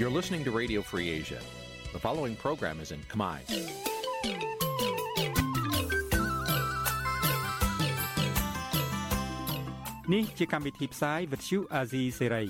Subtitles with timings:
[0.00, 1.40] You're listening to Radio Free Asia.
[1.92, 3.36] The following program is in Khmer.
[10.12, 12.46] នេះជាកម្មវិធីផ្សាយ Vuthu Azizi Serai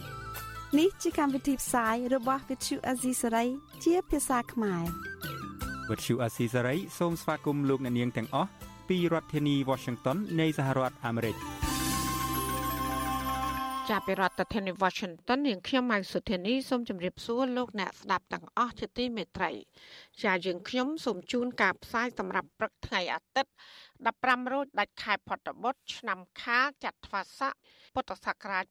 [0.78, 3.48] នេះជាកម្មវិធីផ្សាយរបស់ Vuthu Azizi Serai
[3.84, 4.84] ជាភាសាខ្មែរ
[5.88, 8.50] Vuthu Azizi Serai សូមស្វាគមន៍លោកអ្នកនាងទាំងអស់
[8.88, 11.36] ពីរដ្ឋធានី Washington នៃសហរដ្ឋអាមេរិក
[13.88, 19.50] ចាប់ពីរដ្ឋធានី Washington នាងខ្ញុំម៉ៅសុធានីសូមជម្រាបសួរលោកអ្នកស្ដាប់ទាំងអស់ជាទីមេត្រី
[20.22, 23.52] ជាយើងខ្ញុំសូមជូនការផ្សាយសម្រាប់ព្រឹកថ្ងៃអាទិត្យ
[24.00, 27.54] 15រោចដាច់ខែផុតបុត្រឆ្នាំខាលចត្វាស័ក
[27.94, 28.64] ពុទ្ធសករាជ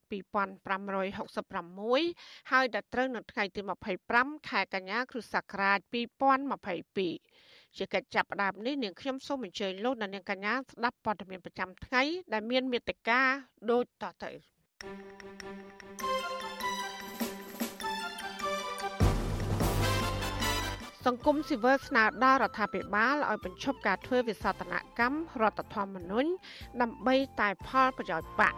[1.21, 3.61] 2566ហើយដល់ត្រូវនៅថ្ងៃទី
[4.05, 5.79] 25ខែកញ្ញាគ្រិស្តសករាជ
[6.59, 12.01] 2022ជាកិច្ចចាប់ផ្ដើមនេះនាងខ្ញុំសូមអញ្ជើញលោកអ្នកនាងកញ្ញាស្ដាប់ព័ត៌មានប្រចាំថ្ងៃ
[12.33, 13.21] ដែលមានមេត្តា
[13.71, 14.58] ដូចតទៅ
[21.05, 26.29] សង្គមស៊ីវិលស្នើដល់រដ្ឋាភិបាលឲ្យបញ្ឈប់ការធ្វើវិសោធនកម្មរដ្ឋធម្មនុញ្ញ
[26.81, 28.53] ដើម្បីតែផលប្រយោជន៍បក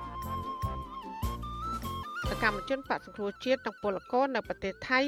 [2.29, 4.99] សកម្មជនបកសង្គ្រោះជាតិនិងពលករនៅប្រទេសថៃ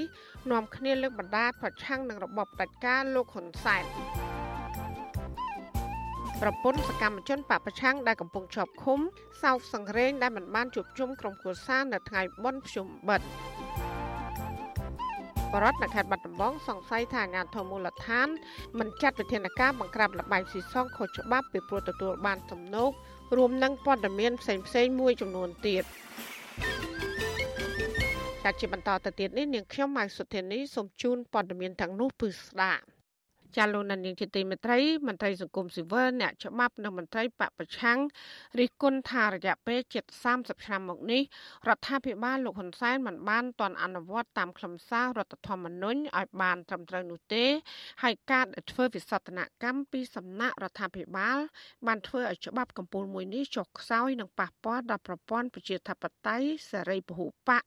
[0.51, 3.83] នាំគ្នាលើកបណ្ដាប្រឆាំងនឹងរបបផ្ដាច់ការលោកហ៊ុនសែន
[6.43, 8.99] ប្រពន្ធសកម្មជនបពប្រឆាំងដែលកំពុងជាប់ឃុំ
[9.43, 13.27] សោកសង្រេងដែលមិនបានជួបជុំក្រុមគ្រួសារនៅថ្ងៃបុណ្យភ្ជុំបិណ្ឌ
[15.51, 18.27] បរដ្ឋនៅខេត្តបាត់ដំបងសង្ស័យថាអាជ្ញាធរមូលដ្ឋាន
[18.79, 22.91] មិនចាត់វិធានការបង្ក្រាបលបែងស៊ីសងខុសច្បាប់ពីព្រោះទទួលបានសំណូក
[23.37, 25.83] រួមនឹងព័ត៌មានផ្សេងៗមួយចំនួនទៀត
[28.43, 32.92] ចាត់ជាបន្តទៅទៀតនេះនាងខ្ញុំម៉ៅសុធានីសូមជូនព័ត៌មានទាំងនោះពឺស្ដាប់
[33.57, 37.99] ចាលោកនាងជាទីមេត្រីមន្ត្រីសង្គមស៊ីវិលអ្នកច្បាប់និងមន្ត្រីបពប្រឆាំង
[38.59, 40.03] រិះគន់ថារយៈពេលជិត
[40.35, 41.21] 30ឆ្នាំមកនេះ
[41.67, 47.45] រដ្ឋាភិបាលលោកហ៊ុនសែនមិនបានទាន់អនុវត្តតាមខ្លឹមសាររដ្ឋធម្មនុញ្ញឲ្យបានត្រឹមត្រូវនោះទេ
[48.03, 51.37] ហើយការធ្វើវិសោធនកម្មពីសំណាក់រដ្ឋាភិបាល
[51.87, 57.63] បានធ្វើឲ្យច្បាប់កម្ពុជាមួយនេះចុះខ្សោយនិងប៉ះពាល់ដល់ប្រព័ន្ធប្រជាធិបតេយ្យសេរីពហុបក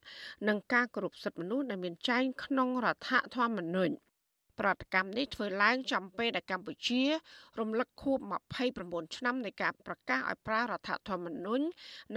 [0.48, 4.05] និងការគោរពសិទ្ធិមនុស្សដែលមានចែងក្នុងរដ្ឋធម្មនុញ្ញ
[4.60, 7.02] ប្រតិកម្មនេះធ្វើឡើងចំពេលដែលកម្ពុជា
[7.58, 8.18] រំលឹកខួប
[8.68, 11.64] 29ឆ្នាំនៃការប្រកាសឲ្យប្រើរដ្ឋធម្មនុញ្ញ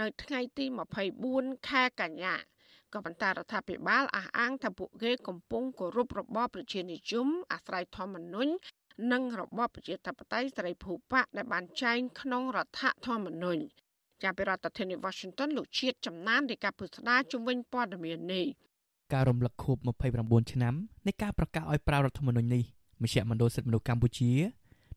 [0.00, 0.64] នៅថ្ងៃទី
[1.16, 2.34] 24ខែកញ្ញា
[2.92, 8.52] ក៏ប៉ុន្តែរដ្ឋាភិបាលអះអាងថាពួកគេកំពុងគោរពរបបប្រជានិយមអាស្រ័យធម្មនុញ្ញ
[9.12, 13.62] និងរបបប្រជាធិបតេយ្យសេរីភូប៉ាដែលបានចែងក្នុងរដ្ឋធម្មនុញ្ញ
[14.22, 18.46] ចាប់ពីរដ្ឋធានី Washington លោកជាតិចំណាននៃការពុស្ដាជំវិញព័ត៌មាននេះ
[19.12, 19.78] ការរំលឹកខួប
[20.14, 20.74] 29ឆ្នាំ
[21.06, 22.62] នៃការប្រកាសឲ្យប្រើរដ្ឋធម្មនុញ្ញនេះ
[23.02, 24.32] មជ្ឈមណ្ឌលសិទ្ធិមនុស្សកម្ពុជា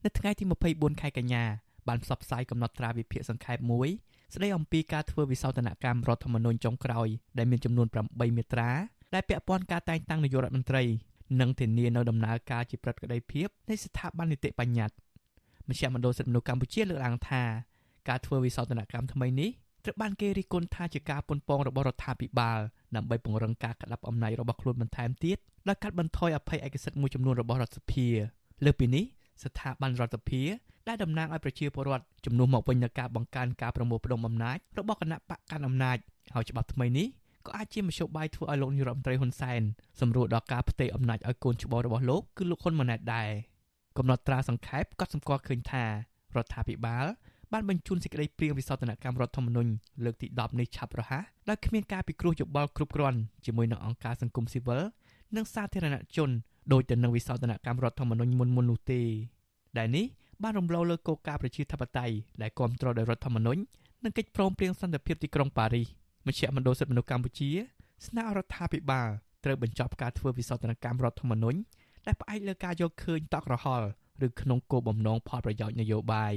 [0.04, 0.44] នៅថ្ងៃទី
[0.74, 1.44] 24ខែកញ្ញា
[1.88, 3.90] បានផ្សព្វផ្សាយកំណត់ត្រាវិភាគសង្ខេបមួយ
[4.34, 7.08] ស្ដីអំពីការធ្វើវិសោធនកម្មរដ្ឋធម្មនុញ្ញចុងក្រោយ
[7.38, 8.70] ដែលមានចំនួន8មាត្រា
[9.14, 10.84] ដែលពាក់ព័ន្ធការតែងតាំងនាយករដ្ឋមន្ត្រី
[11.42, 14.96] និងធានានៅដំណើរការជាប្រតិក្តីភាពនៃស្ថាប័ននីតិបញ្ញត្តិ
[15.70, 17.44] មជ្ឈមណ្ឌលសិទ្ធិមនុស្សកម្ពុជាលើកឡើងថា
[18.10, 19.50] ការធ្វើវិសោធនកម្មថ្មីនេះ
[19.84, 22.60] ត្រូវបានគេរិះគន់ថាជាការប៉ុនប៉ងរបស់រដ្ឋាភិបាល
[22.96, 28.08] ដើម្បីពង្រឹងការក្តាប់អំណាចរបស់ខ្លួនបន្ថែមទៀតដោយកាត់បន្ថយអភ័យឯកសិទ្ធិមួយចំនួនរបស់រដ្ឋសភា
[28.66, 29.04] លើសពីនេះ
[29.44, 30.42] ស្ថាប័នរដ្ឋសភា
[30.88, 35.98] ដែលតំណាងឲ្យប្រជាពលរដ្ឋជំនួសមកវិញនឹងការបង្កើនការប្រមូលផ្ដុំអំណាចរបស់គណៈបកកាន់អំណាច
[36.34, 37.08] ហើយច្បាប់ថ្មីនេះ
[37.46, 39.62] ក៏អាចជាមធ្យោបាយធ្វើឲ្យលោកនាយរដ្ឋមន្ត្រីហ៊ុនសែន
[40.00, 43.30] សម្រួលដល់ការផ្ទេរអំណាចឲ្យកូនច្បងរបស់លោកគឺលោកហ៊ុនម៉ាណែតដែរ
[43.98, 45.90] កំណត់ត្រាសង្ខេបក៏សម្គាល់ឃើញថារ
[46.44, 47.06] ដ្ឋាភិបាល
[47.54, 49.72] បានបញ្ជូនសេចក្តីព្រាងវិសោធនកម្មរដ្ឋធម្មនុញ្ញ
[50.06, 54.82] លើកទី10នេះឆាប់រហ័សដោយគ្មានការពិគ្រោះយោបល់គ្រប់គ្រាន់ជាមួយនឹងអង្គការសង្គមស៊ីវិល
[55.36, 56.30] និងសាធារណជន
[56.74, 59.02] ដោយទៅនឹងវិសោធនកម្មរដ្ឋធម្មនុញ្ញមុនមុននោះទេ
[59.78, 60.06] ដែលនេះ
[60.44, 63.62] បានរំលោភលើគោលការណ៍ប្រជាធិបតេយ្យដែលគ្រប់គ្រងដោយរដ្ឋធម្មនុញ្ញ
[64.04, 65.88] និងកិច្ចព្រមព្រៀងសន្តិភាពទីក្រុងប៉ារីស
[66.28, 67.50] មជ្ឈមណ្ឌលសិទ្ធិមនុស្សកម្ពុជា
[68.08, 69.10] ស្នើរដ្ឋាភិបាល
[69.44, 71.60] ត្រូវបញ្ចប់ការធ្វើវិសោធនកម្មរដ្ឋធម្មនុញ្ញ
[72.06, 73.88] ដែលផ្អែកលើការយកឃើញតក់រហល់
[74.26, 76.34] ឬក្នុងគោលបំណងផលប្រយោជន៍នយោបាយ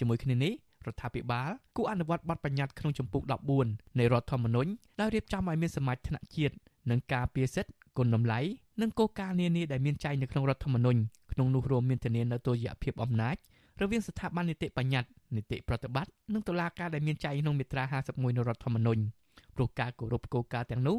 [0.00, 0.52] ជាមួយគ្នានេះ
[0.86, 3.22] រដ្ឋាភិបាលគូអនុវត្តបទបញ្ញត្តិក្នុងជំពូក
[3.60, 4.70] 14នៃរដ្ឋធម្មនុញ្ញ
[5.00, 6.54] ដោយរៀបចំឲ្យមានសមាជថ្នាក់ជាតិ
[6.90, 8.40] និងការពារសិទ្ធិគុណតម្លៃ
[8.80, 11.00] និងគោលការណ៍នានាដែលមានចែងនៅក្នុងរដ្ឋធម្មនុញ្ញ
[11.32, 13.36] ក្នុងនោះរួមមានធានានៅតុល្យភាពអំណាច
[13.80, 19.02] រវាងស្ថាប័ននីតិបញ្ញត្តិនីតិប្រតិបត្តិនិងតុលាការដែលមានចែងក្នុងមាត្រា51នៃរដ្ឋធម្មនុញ្ញ
[19.56, 20.96] ព្រោះការគោរពគោលការណ៍ទាំងនោះ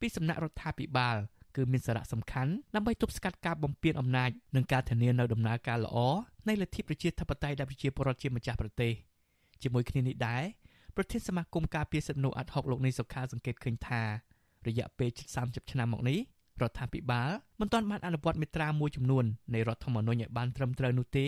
[0.00, 1.16] ពីសំណាក់រដ្ឋាភិបាល
[1.56, 5.96] គឺមានសារៈសំខាន់ដើម្បីទប់ស្កាត់ការបំពានអំណាចនិងការធានានៅដំណើរការល្អ
[6.48, 8.92] នៃលទ្ធិប្រជាធិបតេយ្យដែលប្រជាពលរដ្ឋជាម្ចាស់ប្រទេស
[9.62, 10.42] ជាមួយគ្នានេះដែរ
[10.96, 14.02] ប្រធានសមាគមការពារសិទ្ធិមនុស្សអាត់ហុកលោកនេះសុខាសង្កេតឃើញថា
[14.66, 16.18] រយៈពេលជិត30ឆ្នាំមកនេះ
[16.62, 17.30] រដ្ឋាភិបាល
[17.60, 19.24] មិនទាន់បានអនុវត្តមេត្រាមួយចំនួន
[19.54, 21.26] នៃរដ្ឋធម្មនុញ្ញឲ្យបានត្រឹមត្រូវនោះទេ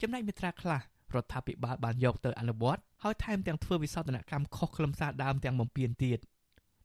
[0.00, 0.80] ចំណែកមេត្រាខ្លះ
[1.14, 6.18] រដ្ឋាភិបាលបានយកទៅអនុវត្តហើយថែមទាំងធ្វើវិសោធនកម្មខុសខ្លឹមសារដើមទាំងបំពេញទៀត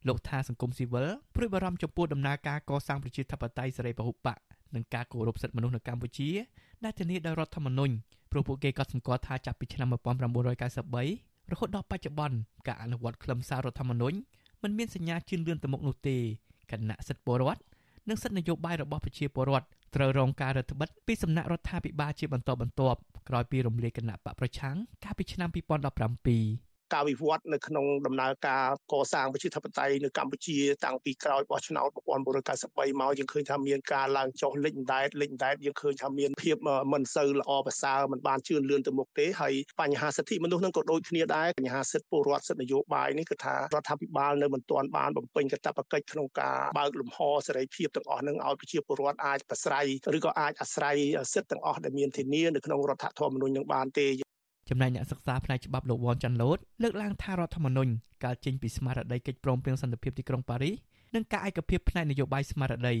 [0.08, 4.36] លោកថាសង្គមស៊ីវិលព្រួយបារម្ភចំពោះដំណើរការកសាងប្រជាធិបតេយ្យសេរីពហុបក
[4.74, 6.30] និងការគោរពសិទ្ធិមនុស្សនៅកម្ពុជា
[6.84, 7.94] ដែលធានាដោយរដ្ឋធម្មនុញ្ញ
[8.30, 12.36] ព្រោះពួកគេក៏សម្គាល់ថាចាប់ពីឆ្នាំ1993រហូតដល់បច្ចុប្បន្ន
[12.68, 14.16] ការអនុវត្តខ្លឹមសាររដ្ឋធម្មនុញ្ញ
[14.62, 16.16] មិនមានសញ្ញាជឿនលឿនទៅមុខនោះទេ
[16.70, 17.62] គណៈសិទ្ធិពលរដ្ឋ
[18.08, 19.66] និងសិទ្ធិនយោបាយរបស់ប្រជាពលរដ្ឋ
[19.96, 22.98] ត្រូវរងការរឹតបន្តឹងពីសំណាក់រដ្ឋាភិបាលជាបន្តបន្ទាប់
[23.28, 31.88] ក្រោយពីរំលាយគណៈបកប្រឆាំងកាលពីឆ្នាំ2017 ការវិវត្តនៅក្នុងដំណើរការកសាងប្រជាធិបតេយ្យនៅកម្ពុជាតាំងពីក្រោយបោះឆ្នោត
[32.44, 36.56] 1993មកយើងឃើញថាមានការឡើងចុះលេចដែតលេចដែតយើងឃើញថាមានភាព
[36.92, 49.86] មិនសូវល្អប្រសើរមិនបានជឿនលឿនទៅមុខទេហើយបញ្ហាសិទ្ធិមនុស្សនឹងក៏ដូចគ្នាដែរបញ្ហាសិទ្ធិពលរដ្ឋសិទ្ធិនយោបាយនេះគឺថារដ្ឋាភិបាលនៅមិនទាន់បានបំពេញកាតព្វកិច្ចក្នុងការបើកលំហសេរីភាពទាំងអស់នឹងឲ្យប្រជាពលរដ្ឋអាចប្រស្រ័យ
[50.16, 50.96] ឬក៏អាចអាស្រ័យ
[51.34, 54.06] សិទ្ធិទាំងអស់ដែលមានធានានៅក្នុងរដ្ឋធម្មនុញ្ញនឹងបានទេ
[54.68, 57.92] ចំណែកអ្នកសិក្សាផ្នែកច្បាប់លោកវ៉ាន់ចាន់ឡូតលើកឡើងថារដ្ឋធម្មនុញ្ញ
[58.24, 60.74] កើតចេញពីស្មារតីកិច្ចព្រមព្រៀងសន្តិភាពទីក្រុងប៉ារីស
[61.14, 62.94] និងការឯកភាពផ្នែកនយោបាយស្មារតី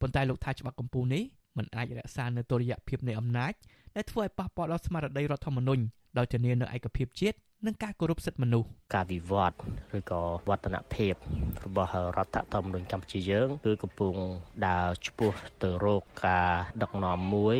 [0.00, 1.22] ប៉ុន្តែលោកថាច្បាប់កម្ពុជានេះ
[1.58, 3.52] មិនអាចរក្សានូវតុល្យភាពនៃអំណាច
[3.96, 5.82] ដែលធ្វើឲ្យប៉ះពាល់ដល់ស្មារតីរដ្ឋធម្មនុញ្ញ
[6.18, 7.36] ដោយធានានូវឯកភាពជាតិ
[7.66, 9.56] និងការគោរពសិទ្ធិមនុស្សការវិវត្ត
[9.98, 11.14] ឬក៏វឌ្ឍនភាព
[11.64, 14.14] របស់រដ្ឋធម្មនុញ្ញកម្ពុជាយើងគឺកំពុង
[14.66, 15.32] ដើរឆ្ពោះ
[15.62, 16.50] ទៅរកការ
[16.82, 17.56] ដឹកនាំមួយ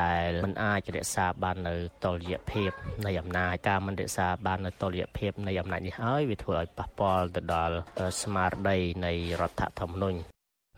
[0.00, 1.74] ដែលមិនអាចរក្សាបាននៅ
[2.04, 2.70] តុល្យភាព
[3.06, 7.76] នៃអំណាចការមិនរក្សាបាននៅតុល្យភាពនៃអំណាចនេះហើយវាធ្វើឲ្យប៉ះពាល់ទៅដល់
[8.22, 10.18] ស្មារតីនៃរដ្ឋធម្មនុញ្ញ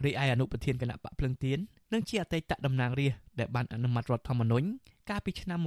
[0.05, 1.59] រីឯអនុប្រធានគណៈបកភ្លឹងទៀន
[1.93, 4.67] និងជាអតីតតំណាងរាស្ត្រដែលបានអនុម័តរដ្ឋធម្មនុញ្ញ
[5.11, 5.59] កាលពីឆ្នាំ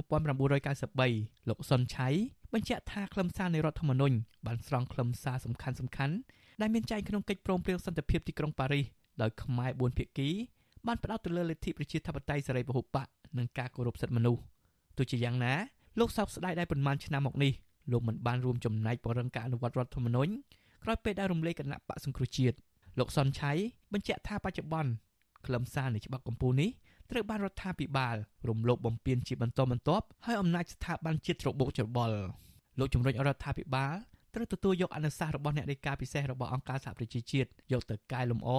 [0.70, 2.08] 1993លោកសុនឆៃ
[2.52, 4.16] បញ្ជាក់ថាខ្លឹមសារនៃរដ្ឋធម្មនុញ្ញ
[4.46, 6.14] បានស្រង់ខ្លឹមសារសំខាន់សំខាន់
[6.60, 8.84] ដែលមានចែងក្នុងកិច្ចព្រមព្រៀងសន្តិភាពទីក្រុងប៉ារីស
[9.22, 10.28] ដោយខ្មែរ4ភាគី
[10.86, 13.08] បានផ្ដោតទៅលើលទ្ធិប្រជាធិបតេយ្យសេរីពហុបក
[13.38, 14.40] និងការគោរពសិទ្ធិមនុស្ស
[14.96, 15.54] ទោះជាយ៉ាងណា
[16.00, 17.52] លោកសោកស្ដាយដែលប៉ុន្មានឆ្នាំមកនេះ
[17.92, 20.32] លោកមិនបានរួមចំណែកពង្រឹងការអនុវត្តរដ្ឋធម្មនុញ្ញ
[20.84, 22.56] ក្រោយពេលដែលរំលាយគណៈបកសង្គ្រោះជាតិ
[22.98, 23.52] លោកសុនឆៃ
[23.92, 24.90] បញ្ជាក់ថាបច្ចុប្បន្ន
[25.46, 26.70] ខ្លឹមសារនៃច្បាប់កម្ពុជានេះ
[27.12, 28.16] ត្រូវបានរដ្ឋាភិបាល
[28.48, 32.16] រំលោភបំពានជាបន្តបន្ទាប់ហើយអំណាចស្ថាប័នជាតិច្របូកច្របល់
[32.78, 33.94] លោកជំរុញរដ្ឋាភិបាល
[34.34, 38.50] ត្រូវទទួលយកអនុសាសន៍របស់អ្នករាយការណ៍ពិសេសរបស់អង្គការសហប្រជាជាតិយកទៅកែលម្អ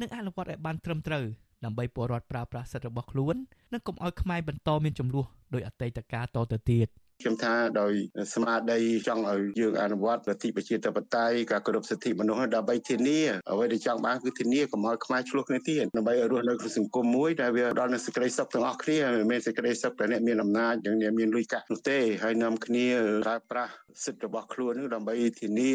[0.00, 1.24] និងអនុវត្តឲ្យបានត្រឹមត្រូវ
[1.64, 3.36] ដើម្បីពលរដ្ឋប្រើប្រាស់សិទ្ធិរបស់ខ្លួន
[3.72, 6.88] និងកុំឲ្យខ្មែរបន្តមានចំនួនដោយអតីតកាលតទៅទៀត។
[7.22, 7.92] ខ្ញុំថាដោយ
[8.34, 13.20] ស្មារតីចង់ឲ្យយើងអនុវត្តលទ្ធិប្រជាធិបតេយ្យការគោរពសិទ្ធិមនុស្សដើម្បីធានា
[13.50, 22.86] អ្វីដែលចង់បានគឺធានាកុំឲ្យខ្មែរឆ្លោះគ្នាទៀតដើម្បីឲ្យរស់នៅក្នុងសង្គមមួយដែលវាដល់នូវសេចក្តីសុខទាំងអស់គ្នាមិនមែនសេចក្តីសុខតែអ្នកមានអំណាចនិងអ្នកមានលុយកាក់នោះទេហើយនាំគ្នា
[23.24, 23.72] ប្រើប្រាស់
[24.04, 25.70] សិទ្ធិរបស់ខ្លួននឹងដើម្បីធានា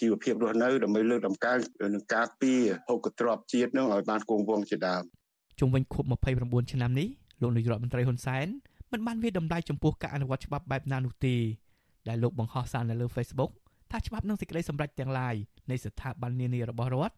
[0.00, 1.58] ជីវភាពរស់នៅដើម្បីលើកដំកើង
[1.94, 5.02] និងការពារហូបទ្រព្យជាតិនឹងឲ្យបានគង់វង្សជាដើម
[5.60, 6.04] ជុំវិញខួប
[6.38, 7.08] 29ឆ្នាំនេះ
[7.42, 8.48] លោកនាយរដ្ឋមន្ត្រីហ៊ុនសែន
[8.92, 11.36] មិនបានវាតម្លៃចំពោះការអនុវត្តច្បាប់បែបណានោះទេ
[12.08, 13.50] ដែលលោកបង្ហោះសារនៅលើ Facebook
[13.90, 15.34] ថាច្បាប់និងសេចក្តីសម្រេចទាំងឡាយ
[15.70, 17.14] នៃស្ថាប័ននានារបស់រដ្ឋ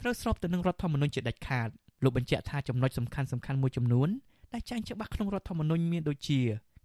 [0.00, 1.68] ត្រូវស្របទៅនឹងរដ្ឋធម្មនុញ្ញជាដាច់ខាត
[2.04, 4.08] លោកបញ្ជាក់ថាចំណុចសំខាន់សំខាន់មួយចំនួន
[4.52, 6.40] ដែលចែងច្បាស់ក្នុងរដ្ឋធម្មនុញ្ញមានដូចជា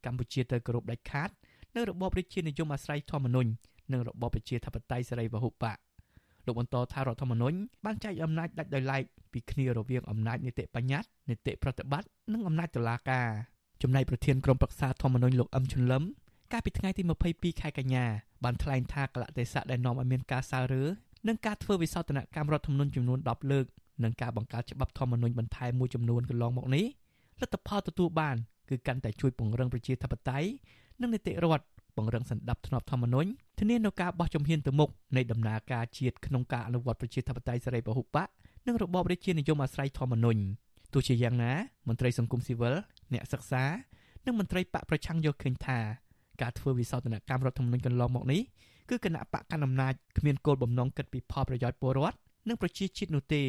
[0.06, 1.30] កម្ពុជាត្រូវគោរពដាច់ខាត
[1.76, 3.50] នៅរបបរាជានិយមអាស្រ័យធម្មនុញ្ញ
[3.92, 5.78] និងរបបប្រជាធិបតេយ្យសេរីវហុបក
[6.46, 13.30] លោកបន្តថារដ្ឋធម្មនុញ្ញបានចែកអំណាចដាច់ដោយឡែកពីគ្នារវាងអំណាចនីតិបញ្ញត្តិនីតិប្រតិបត្តិនិងអំណាចតុលាការ
[13.82, 16.04] ចំណែកប្រធានក្រុមប្រឹក្សាធម្មនុញ្ញលោកអឹមជុនលឹម
[16.52, 18.06] កាលពីថ្ងៃទី22ខែកញ្ញា
[18.44, 20.84] បានថ្លែងថាកលៈទេសៈដែលនាំឲ្យមានការសើរើ
[21.28, 23.66] និងការធ្វើវិសោធនកម្មរដ្ឋធម្មនុញ្ញចំនួន10លើក
[24.04, 26.86] និងការបង្កើតច្បាប់ធម្មនុញ្ញបន្ថែមមួយចំនួនកន្លងមកនេះ
[27.42, 28.36] លទ្ធផលទទួលបាន
[28.70, 30.48] គឺកាន់តែជួយពង្រឹងប្រជាធិបតេយ្យ
[31.02, 38.28] និងនីតិរដ្ឋពង្រឹងសន្តិភាពធម្មនុញ្ញធានានូវការបោះជំហានទៅមុខនៃដំណើរការជាតិក្នុងការអនុវត្តប្រជាធិបតេយ្យសេរីពហុបក
[38.68, 40.42] និងរបបរាជានិយមអាស្រ័យធម្មនុញ្ញ
[40.94, 41.54] ទោះជាយ៉ាងណា
[41.88, 42.76] មន្ត្រីសង្គមស៊ីវិល
[43.14, 43.64] អ្នកសិក្សា
[44.26, 45.80] និងមន្ត្រីបកប្រឆាំងយកឃើញថា
[46.42, 48.42] ការធ្វើវិសោធនកម្មរដ្ឋធម្មនុញ្ញកន្លងមកនេះ
[48.90, 53.42] គឺគណៈបកកណ្ដាលអំណាចគ្មានគោលបំណងគិតពីផលប្រយោជន៍ពលរដ្ឋនិងប្រជាជាតិនោះទេ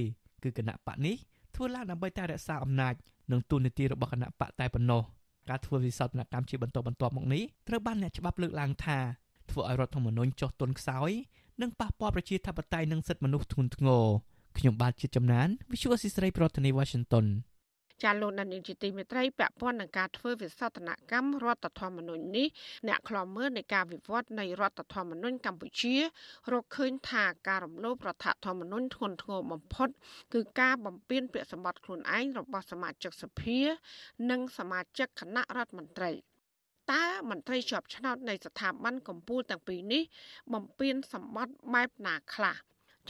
[0.43, 1.17] គឺគណៈបកនេះ
[1.55, 2.95] ធ្វើឡើងដើម្បីតែរក្សាអំណាច
[3.33, 5.03] និងទូនាទីរបស់គណៈបកតែប៉ុណ្ណោះ
[5.49, 8.99] ការធ្វើវិសោធនកម្មជាបន្តបន្ទាប់មកនេះត្រូវបានអ្នកច្បាប់លើកឡើងថា
[9.51, 11.11] ធ្វើឲ្យរដ្ឋធម្មនុញ្ញចុះទន់ខ្សោយ
[11.61, 14.05] និងប៉ះពាល់ប្រជាធិបតេយ្យនិងសិទ្ធិមនុស្សធ្ងន់ធ្ងរ
[14.59, 17.27] ខ្ញុំបាទជាចំណាន Visual Assisray ប្រធានាទី Washington
[18.03, 22.47] ចាលោកដានីលជាទីមេត្រីពាក់ព័ន្ធនឹងការធ្វើវិសោធនកម្មរដ្ឋធម្មនុញ្ញនេះ
[22.89, 25.95] អ្នកខ្លាំមើលនៃការវិវត្តនៃរដ្ឋធម្មនុញ្ញកម្ពុជា
[26.53, 29.89] រកឃើញថាការរំលោភរដ្ឋធម្មនុញ្ញធ្ងន់ធ្ងរបំផុត
[30.35, 33.59] គឺការបំពានពាក្យសម្បត្តិខ្លួនឯងរបស់សមាជិកសភា
[34.31, 36.13] និងសមាជិកគណៈរដ្ឋមន្ត្រី
[36.93, 40.03] តើមន្ត្រីជាប់ឆ្នោតនៃស្ថាប័នកម្ពុជាទាំងពីរនេះ
[40.53, 42.57] បំពេញសម្បត្តិបែបណាខ្លះ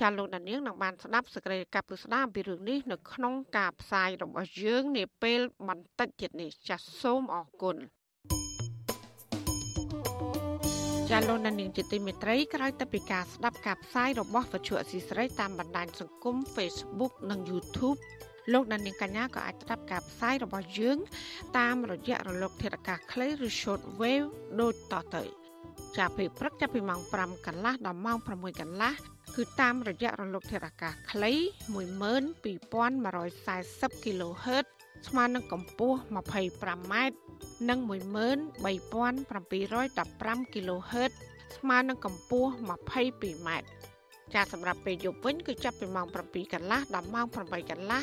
[0.00, 7.80] ចាលោកដានៀងនឹងបានស្ដាប់សកម្មភាពពិស្ដារអំពីរឿងនេះនៅក្នុងការផ្សាយរបស់យើងនាពេលបន្តិចទៀតនេះចាសសូមអរគុណច
[11.10, 17.98] ចាលោកនាងជាទីមេត្រីក្រោយទៅពីការស្ដាប់ការផ្សាយរបស់វិទ្យុអស៊ីសេរីតាមបណ្ដាញសង្គម Facebook និង YouTube
[18.52, 20.98] លោកនាងកញ្ញាក៏អាចស្ដាប់ការផ្សាយរបស់យើង
[21.58, 24.28] តាមរយៈរលកធាតុអាកាសខ្លីឬ Short Wave
[24.60, 25.22] ដូចតទៅ
[25.96, 31.32] ចាប់ពីព្រឹកចាប់ពីម៉ោង5កន្លះដល់ម៉ោង6កន្លះ គឺតាមរយៈរលកធាតុអាកាសខ្លី
[31.74, 34.66] 12140 kHz
[35.08, 36.94] ស្មើនឹងកម្ពស់ 25m
[37.68, 41.12] និង13715 kHz
[41.56, 43.48] ស្មើនឹងកម្ពស់ 22m
[44.34, 48.00] ចាសម្រាប់ពេលយប់វិញគឺចាប់ពីម៉ោង7កន្លះដល់ម៉ោង8កន្លះ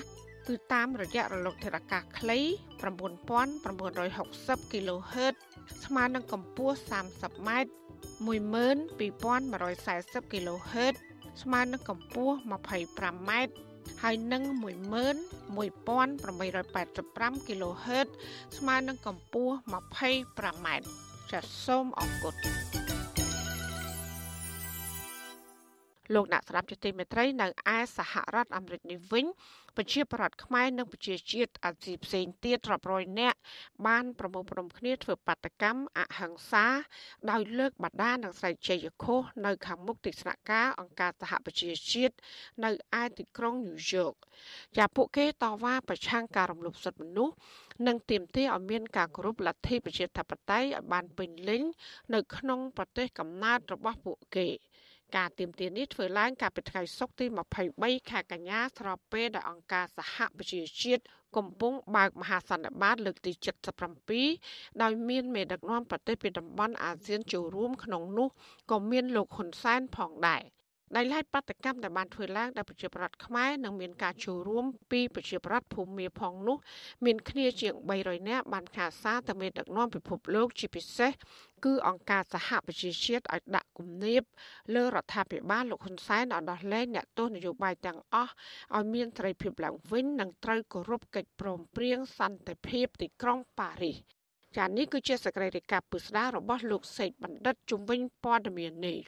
[0.48, 2.40] គឺតាមរយៈរលកធាតុអាកាសខ្លី
[2.82, 5.36] 9960 kHz
[5.86, 7.50] ស្មើនឹងកម្ពស់ 30m
[8.28, 10.96] 12140 kHz
[11.42, 13.32] ស្មើនឹងកម្ពស់ 25m
[14.02, 18.08] ហើយនឹង11885 kHz
[18.58, 20.68] ស្មើនឹងកម្ពស់ 25m
[21.32, 22.36] ចាសសូមអរគុណ
[26.13, 29.25] លោកអ្នកស្ដាប់ជាទីមេត្រីនៅឯសហរដ្ឋអាមេរិកនេះវិញ
[29.78, 33.38] ប្រជាប្រដ្ឋខ្មែរនិងប្រជាជាតិអាស៊ីផ្សេងទៀតរាប់រយនាក់
[33.88, 36.66] បានប្រមូលផ្ដុំគ្នាធ្វើបាតកម្មអហិង្សា
[37.32, 42.16] ដោយលើកបដានិងស្រីជ័យខុសនៅខាងមុខទីស្នាក់ការអង្គការសហប្រជាជាតិ
[42.63, 44.13] នៅឯទីក្រុងញូវយ៉ក
[44.78, 47.36] ចាពួកគេតវ៉ាប្រឆាំងការរំលោភសិទ្ធិមនុស្ស
[47.88, 51.62] និងទាមទារឲ្យមានការគោរពលទ្ធិប្រជាធិបតេយ្យឲ្យបានពេញលេញ
[52.13, 54.48] នៅក្នុងប្រទេសកំណើតរបស់ពួកគេ
[55.16, 57.25] ការទៀមទានេះធ្វើឡើងកាលពីថ្ងៃសុក្រទី
[57.68, 61.04] 23ខែកញ្ញាស្របពេលដែលអង្គការសហប្រជាជាតិ
[61.38, 63.32] កំពុងបើកមហាសន្និបាតលើកទី
[64.08, 68.28] 77ដោយមានមេដឹកនាំប្រទេសពីតំបន់អាស៊ានចូលរួមក្នុងនោះ
[68.72, 70.44] ក៏មានលោកហ៊ុនសែនផងដែរ។
[70.96, 76.58] ដោយឡែកបដកម្មដែលបានធ្វើឡើងដោយប្រជាប្រដ្ឋខ្មែរនឹងមានការចូលរួមពីប្រជាប្រដ្ឋភូមាផងនោះ
[77.05, 81.12] មានគ្នាជាង300នាក់បានខាសារទៅមេដឹកនាំពិភពលោកជាពិសេស
[81.65, 84.24] គឺអង្គការសហប្រជាជាតិឲ្យដាក់គំនាប
[84.75, 88.34] លើរដ្ឋាភិបាលលោកហ៊ុនសែនឲ្យដោះលែងអ្នកទោសនយោបាយទាំងអស់
[88.77, 93.98] ឲ្យមានសេរីភាពឡើងវិញនិងត្រូវគោរពកិច្ចព្រមព្រៀងសន្តិភាពទីក្រុងប៉ារីស
[94.58, 99.00] ចា៎នេះគឺជាសកម្មភាពពិស្ដាររបស់លោកសេកបណ្ឌិតជំវិញព័ត៌មាននេះ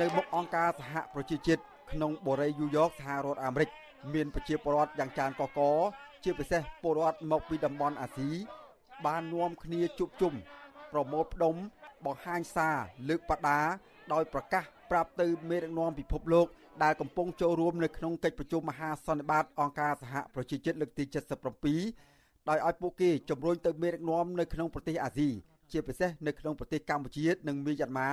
[0.00, 1.62] នៅមុខអង្គការសហប្រជាជាតិ
[1.92, 3.68] ក្នុងបូរីយូយ៉កសហរដ្ឋអាមេរិក
[4.14, 5.60] មានប្រជាពលរដ្ឋយ៉ាងច្រើនកក
[6.24, 8.30] ជាពិសេសពលរដ្ឋមកពីតំបន់អាស៊ី
[9.06, 10.34] បាននាំគ្នាជួបជុំ
[10.92, 11.54] ប្រមូលផ្ដុំ
[12.04, 12.76] បង្ហាញសារ
[13.08, 13.60] លើកបដា
[14.12, 16.46] ដោយប្រកាសប្រាប់ទៅមេដឹកនាំពិភពលោក
[16.82, 21.04] ដែលកំពុងចូលរួមនៅក្នុងកិច្ចប្រជុំមហាសន្និបាតអង្គការសហប្រជាជាតិលើកទី
[21.76, 25.28] 77ដោយឲ្យពួកគេជំរុញទៅមេដឹកនាំនៅក្នុងប្រទេសអាស៊ី
[25.72, 28.10] ជាពិសេសនៅក្នុងប្រទេសកម្ពុជានិងមីយ៉ាន់ម៉ា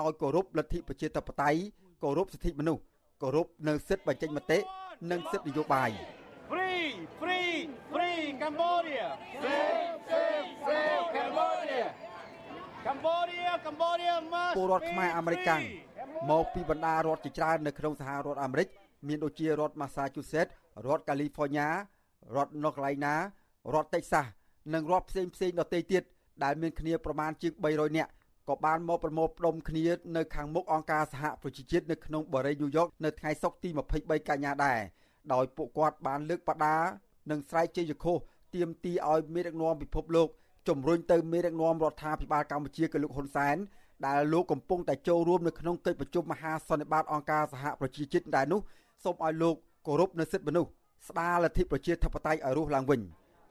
[0.00, 1.60] ឲ្យគោរពលទ្ធិប្រជាធិបតេយ្យ
[2.02, 2.82] គោរពសិទ្ធិមនុស្ស
[3.22, 4.58] គោរពនៅសិទ្ធិបញ្ចេញមតិ
[5.10, 5.90] និងសិទ្ធិនយោបាយ
[6.50, 6.88] Free
[7.20, 7.54] free
[7.92, 9.08] free Cambodia
[9.44, 11.86] Save save save Cambodia
[12.86, 15.62] Cambodia Cambodia must ពលរដ្ឋខ្មែរអាមេរិកកាំង
[16.30, 18.68] មកពីបណ្ដារដ្ឋជាច្រើននៅក្នុងសហរដ្ឋអាមេរិក
[19.08, 20.52] មានដូចជារដ្ឋ Massachusetts
[20.86, 21.68] រដ្ឋ California
[22.36, 23.14] រដ្ឋ North Carolina
[23.74, 24.26] រដ្ឋ Texas
[24.74, 26.02] និងរដ្ឋផ្សេងផ្សេងដទៃទៀត
[26.44, 28.10] ដែលមានគ្នាប្រមាណជាង300នាក់
[28.48, 29.86] ក៏បានមកប្រមូលផ្ដុំគ្នា
[30.16, 34.78] នៅខាងមុខអង្គការសហប្រជាជាតិនៅក្នុងបរិយាញូយ៉កនៅថ្ងៃសុក្រទី23កញ្ញាដែរ
[35.32, 36.76] ដោយពួកគាត់បានលើកបដា
[37.30, 38.18] និងស្រែកជ័យយខុស
[38.54, 40.28] ទាមទារឲ្យមេដឹកនាំពិភពលោក
[40.68, 43.56] ជំរុញទៅមេដឹកនាំរដ្ឋាភិបាលកម្ពុជាគឺលោកហ៊ុនសែន
[44.06, 48.60] ដែលលោកកំពុងតែចូលរួមនៅក្នុងកិច្ចប្រជុំមហាសន្និបាតអង្គការសហប្រជាជាតិដែរនោះ
[49.04, 49.54] សូមឲ្យលោក
[49.86, 50.70] គោរពនៅសិទ្ធិមនុស្ស
[51.08, 53.00] ស្ដារលទ្ធិប្រជាធិបតេយ្យឲ្យរស់ឡើងវិញ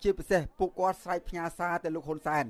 [0.04, 2.46] ជាពិសេសពួកគាត់ស្រែកផ្ញើសារទៅលោកហ៊ុនសែន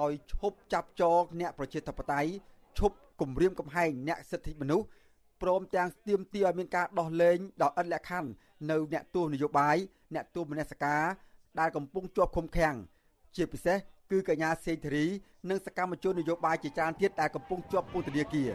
[0.00, 2.30] ឲ្យឈប់ចាប់ចងអ្នកប្រជាធិបតេយ្យ
[2.78, 4.86] ឈប់គំរាមកំហែងអ្នកសិទ្ធិមនុស្ស
[5.42, 8.30] ព្រមទាំងស្ទាមទារឲ្យមានការដោះលែងដោយឥតលក្ខខណ្ឌ
[8.70, 9.76] នៅអ្នកទោសនយោបាយ
[10.14, 11.02] អ្នកទោសមនសិការ
[11.60, 12.74] ដែលកំពុងជាប់ឃុំឃាំង
[13.36, 13.78] ជាពិសេស
[14.10, 15.06] គឺកញ្ញាសេងធារី
[15.50, 18.50] និងសកម្មជននយោបាយជាច្រើនទៀតដែលកំពុងជាប់ពន្ធនាគារ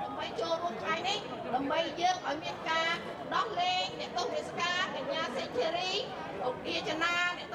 [0.00, 1.18] ដើម្បីចូលរួមថ្ងៃនេះ
[1.54, 2.90] ដើម្បីយើងឲ្យមានការ
[3.34, 5.90] ដោះលែងអ្នកទោសរាជការកញ្ញាសេងធារី
[6.46, 6.90] ឧទាច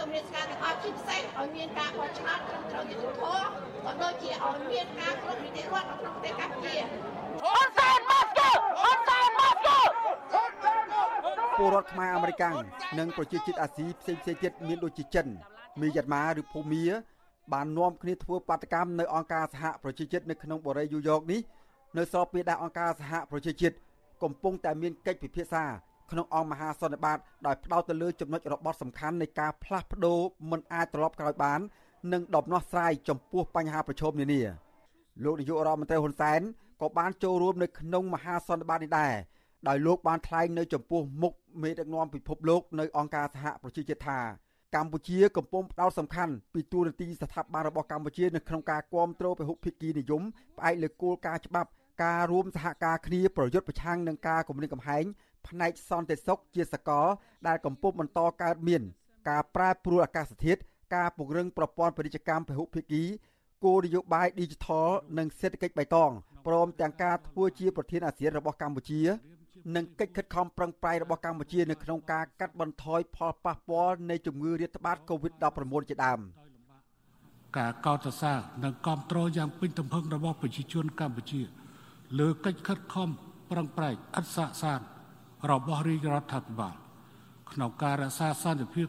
[0.03, 3.45] នាអ្នកទោសរាជការទាំងអស់ជាពិសេសឲ្យមានការបោះឆ្នោតត្រឹមត្រូវយុត្តិធម៌
[3.86, 6.75] ក៏ដូចជាឲ្យមានការគ្រប់នីតិរដ្ឋក្នុងប្រទេសកម្ពុជា
[7.43, 8.50] ហ៊ុនសែនមកជើ
[8.81, 9.79] ហ៊ុនសែនមកជើ
[11.57, 12.55] ពលរដ្ឋខ្មែរអាមេរិកាំង
[13.00, 15.27] និងប្រជាជាតិអាស៊ីផ្សេងៗទៀតមានដូចជាចិន
[15.81, 16.86] មីយ៉ាន់ម៉ាឬភូមា
[17.53, 21.41] បាននាំគ្នាធ្វើបាតកម្មនៅអង្គការសហប្រជាជាតិនៅក្នុងបរិយាយូយ៉កនេះ
[21.98, 23.75] នៅស្របពេលដែលអង្គការសហប្រជាជាតិ
[24.24, 25.65] កំពុងតែមានកិច្ចពិភាក្សា
[26.12, 30.19] ក្នុងអង្គមហាសន្និបាតដោយផ្ដោតទៅលើចំណុចរបត់សំខាន់នៃការផ្លាស់ប្ដូរ
[30.51, 31.60] មិនអាចត្រឡប់ក្រោយបាន
[32.13, 34.41] និងដំណោះស្រាយចំពោះបញ្ហាប្រឈមនានា
[35.24, 36.41] លោកនាយករដ្ឋមន្ត្រីហ៊ុនសែន
[36.81, 39.13] ក៏បានចូលរួមនៅក្នុងមហាសន្និបាតនេះដែរ
[39.67, 44.19] ដោយលោកបានថ្លែងនៅចំពោះមុខមេដឹកនាំពិភពលោកនៅអង្គការសហប្រជាជាតិថា
[44.75, 50.22] កម្ពុជាកំពុងផ្ដោតសំខាន់ពីទូនាទីស្ថាប័នរបស់កម្ពុជានៅក្នុងការគ្រប់គ្រងពហុភាគីនិយម
[50.57, 51.69] ផ្អែកលើគោលការណ៍ច្បាប់
[52.03, 55.05] ការរួមសហការគ្នាប្រយុទ្ធប្រឆាំងនឹងការគំរាមកំហែង
[55.47, 57.07] ផ្នែកសន្តិសុខជាសកល
[57.47, 58.81] ដែលកំពុងបន្តកើតមាន
[59.29, 60.59] ការប្រែប្រួលអាកាសធាតុ
[60.95, 63.03] ការពង្រឹងប្រព័ន្ធពាណិជ្ជកម្មពហុភាគី
[63.65, 66.12] គោលនយោបាយ Digital និងសេដ្ឋកិច្ចបៃតង
[66.47, 69.01] ព្រមទាំងការធ្វើជាប្រធានអាស៊ានរបស់កម្ពុជា
[69.75, 76.19] និងកិច្ចខិតខំប្រឹងប្រែងរបស់កម្ពុជានៅក្នុងការកាត់បន្ថយផលប៉ះពាល់នៃជំងឺរាតត្បាត COVID-19 ជាដើម
[77.57, 81.41] ការកោតសរសើរនិងគាំទ្រយ៉ាងពេញទំហឹងរបស់ប្រជាជនកម្ពុជា
[82.19, 83.09] លើកិច្ចខិតខំ
[83.51, 84.79] ប្រឹងប្រែងឥតសាកសាន
[85.51, 86.75] របស់រាជរដ្ឋាភិបាល
[87.51, 88.88] ក្នុងការរក្សាសន្តិភាព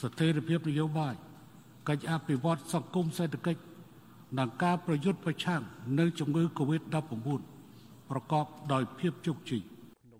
[0.00, 1.14] ស្ថិរភាពនយោបាយ
[1.88, 3.62] កិច្ចអភិវឌ្ឍសង្គមសេដ្ឋកិច្ច
[4.38, 5.62] និងការប្រយុទ្ធប្រឆាំង
[5.98, 6.94] នឹងជំងឺ Covid-19
[8.10, 9.62] ប្រកបដោយភាពជោគជ័យ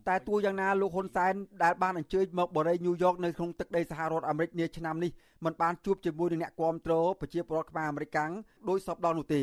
[0.09, 5.11] តែទោះយ៉ាងណាលោកហ៊ុនសែនដែលបានអញ្ជើញមកបរិយាញូវយ៉កនៅក្នុងទឹកដីសហរដ្ឋអាមេរិកនាឆ្នាំនេះ
[5.45, 8.31] មិនបានជួបជាមួយនឹងអ្នកគាំទ្រប្រជាពលរដ្ឋខ្មែរអាមេរិកាំង
[8.69, 9.43] ដោយសពដល់នោះទេ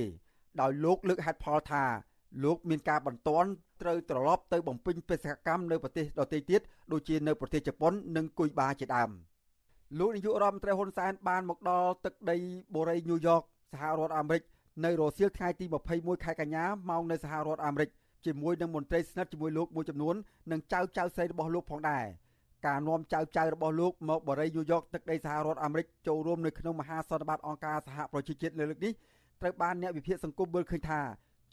[0.62, 1.84] ដោយលោកលើកហេតុផលថា
[2.44, 3.50] លោកមានការបន្ទាន់
[3.82, 6.62] ត្រូវត្រឡប់ទៅបំពេញបេសកកម្មនៅប្រទេសដទៃទៀត
[6.92, 9.10] ដូចជានៅប្រទេសជប៉ុននិងគុយបាជាដើម
[10.00, 12.38] លោកនាយករដ្ឋមន្ត្រីហ៊ុនសែនបានមកដល់ទឹកដី
[12.74, 13.42] បូរីញូវយ៉ក
[13.74, 14.42] សហរដ្ឋអាមេរិក
[14.86, 17.90] នៅរសៀលថ្ងៃទី21ខែកញ្ញាម៉ោងនៅសហរដ្ឋអាមេរិក
[18.26, 20.16] ជាមួយនឹងមន្ត្រីស្និទ្ធជាមួយលោកមួយចំនួន
[20.52, 22.06] និងចៅចៅស្រីរបស់លោកផងដែរ
[22.68, 28.94] ការនាំចៅចៅរបស់លោកមកបរិយាញូវយ៉កទឹកដីសហរដ្ឋអាមេរិកចូលរួមនៅក្នុងមហាសន្និបាតអង្គការសហប្រជាជាតិលើកនេះ
[29.42, 31.00] ត្រូវបានអ្នកវិភាគសង្គមមើលឃើញថា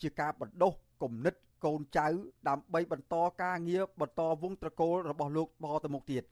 [0.02, 2.08] ជាការបណ្ដុះគំនិត កូនចៅ
[2.48, 6.22] ដើម្បីបន្តការងារបន្តវងត្រកូលរបស់លោកបទៅមុខទៀត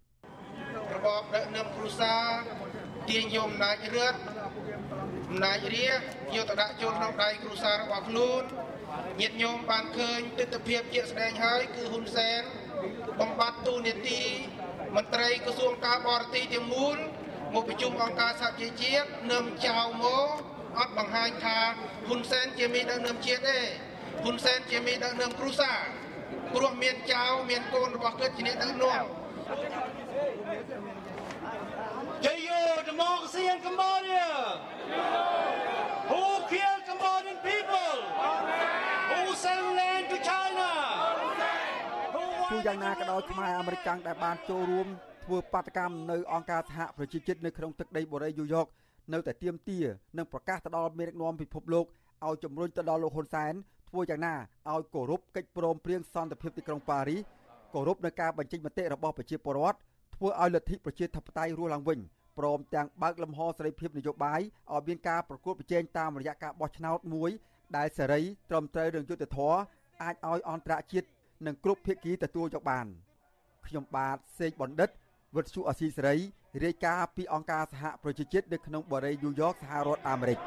[0.96, 2.24] របបដឹកនាំគ្រួសារ
[3.08, 4.18] ទាញយកអំណាចរដ្ឋ
[5.30, 6.00] អំណាចរាជ
[6.34, 8.42] យកទៅដាក់ចូលក្នុងដៃគ្រួសាររបស់ខ្លួន
[9.20, 12.42] ញាតិញោមបានឃើញទស្សនវិជ្ជាជាក់ស្ដែងហើយគឺហ៊ុនសែន
[13.20, 14.22] បំបត្តិទូនីតិ
[14.96, 16.96] មន្ត្រីក្រសួងការបរទេសទាំងមូល
[17.54, 19.70] មកប្រជុំអង្គការសហជីវជាតិនឹមចៅ
[20.02, 20.28] មក
[20.78, 21.58] អត់បង្ហាញថា
[22.08, 23.60] ហ៊ុនសែនជាមេដឹកនាំជាតិទេ
[24.22, 25.80] ហ៊ុនសែនជាមេដឹកនាំគ្រួសារ
[26.54, 29.04] ព្រោះមានចៅមានកូនរបស់គាត់ជាអ្នកដឹកនាំ
[32.24, 34.28] Jayo democracy in Cambodia.
[36.10, 37.96] Who killed Cambodian people?
[39.10, 40.70] Who sent land to China?
[42.50, 44.86] ទោះយ៉ាងណាក៏ដោយខ្មែរអាមេរិកដែលបានចូលរួម
[45.24, 48.66] ធ្វើបាតកម្មនៅអង្គការសហប្រជាជាតិនៅក្នុងទឹកដីបូរីយូយ៉ក
[49.12, 49.78] នៅតែទៀមទា
[50.18, 51.86] និងប្រកាសទៅដល់មេដឹកនាំពិភពលោក
[52.26, 53.54] ឲ្យជំរុញទៅដល់លោកហ៊ុនសែន
[53.88, 54.34] ធ្វើយ៉ាងណា
[54.72, 57.20] ឲ្យគោរពកិច្ចព្រមព្រៀងសន្តិភាពទីក្រុងប៉ារីស
[57.74, 59.78] គោរពនៅការបញ្ចេញមតិរបស់ប្រជាពលរដ្ឋ
[60.14, 61.98] ធ្វើឲ្យលទ្ធិប្រជាធិបតេយ្យរស់ឡើងវិញ
[62.38, 64.40] ព្រមទាំងបើកលំហសេរីភាពនយោបាយ
[64.72, 67.30] ឲ្យមានការប្រកួតប្រជែងតាមរយៈការបោះឆ្នោតមួយ
[67.76, 69.58] ដែលសេរីត្រឹមត្រូវនឹងយុត្តិធម៌
[70.02, 71.08] អាចឲ្យអន្តរជាតិ
[71.46, 72.86] និងគ្រប់ភាគីទទួលយកបាន
[73.66, 74.90] ខ្ញុំបាទសេកបណ្ឌិត
[75.36, 76.16] វិទ្យុអស៊ីសេរី
[76.64, 80.38] រាយការណ៍ពីអង្គការសហប្រជាជាតិនៅក្នុងបរិយាញូវយ៉កសហរដ្ឋអាមេរិក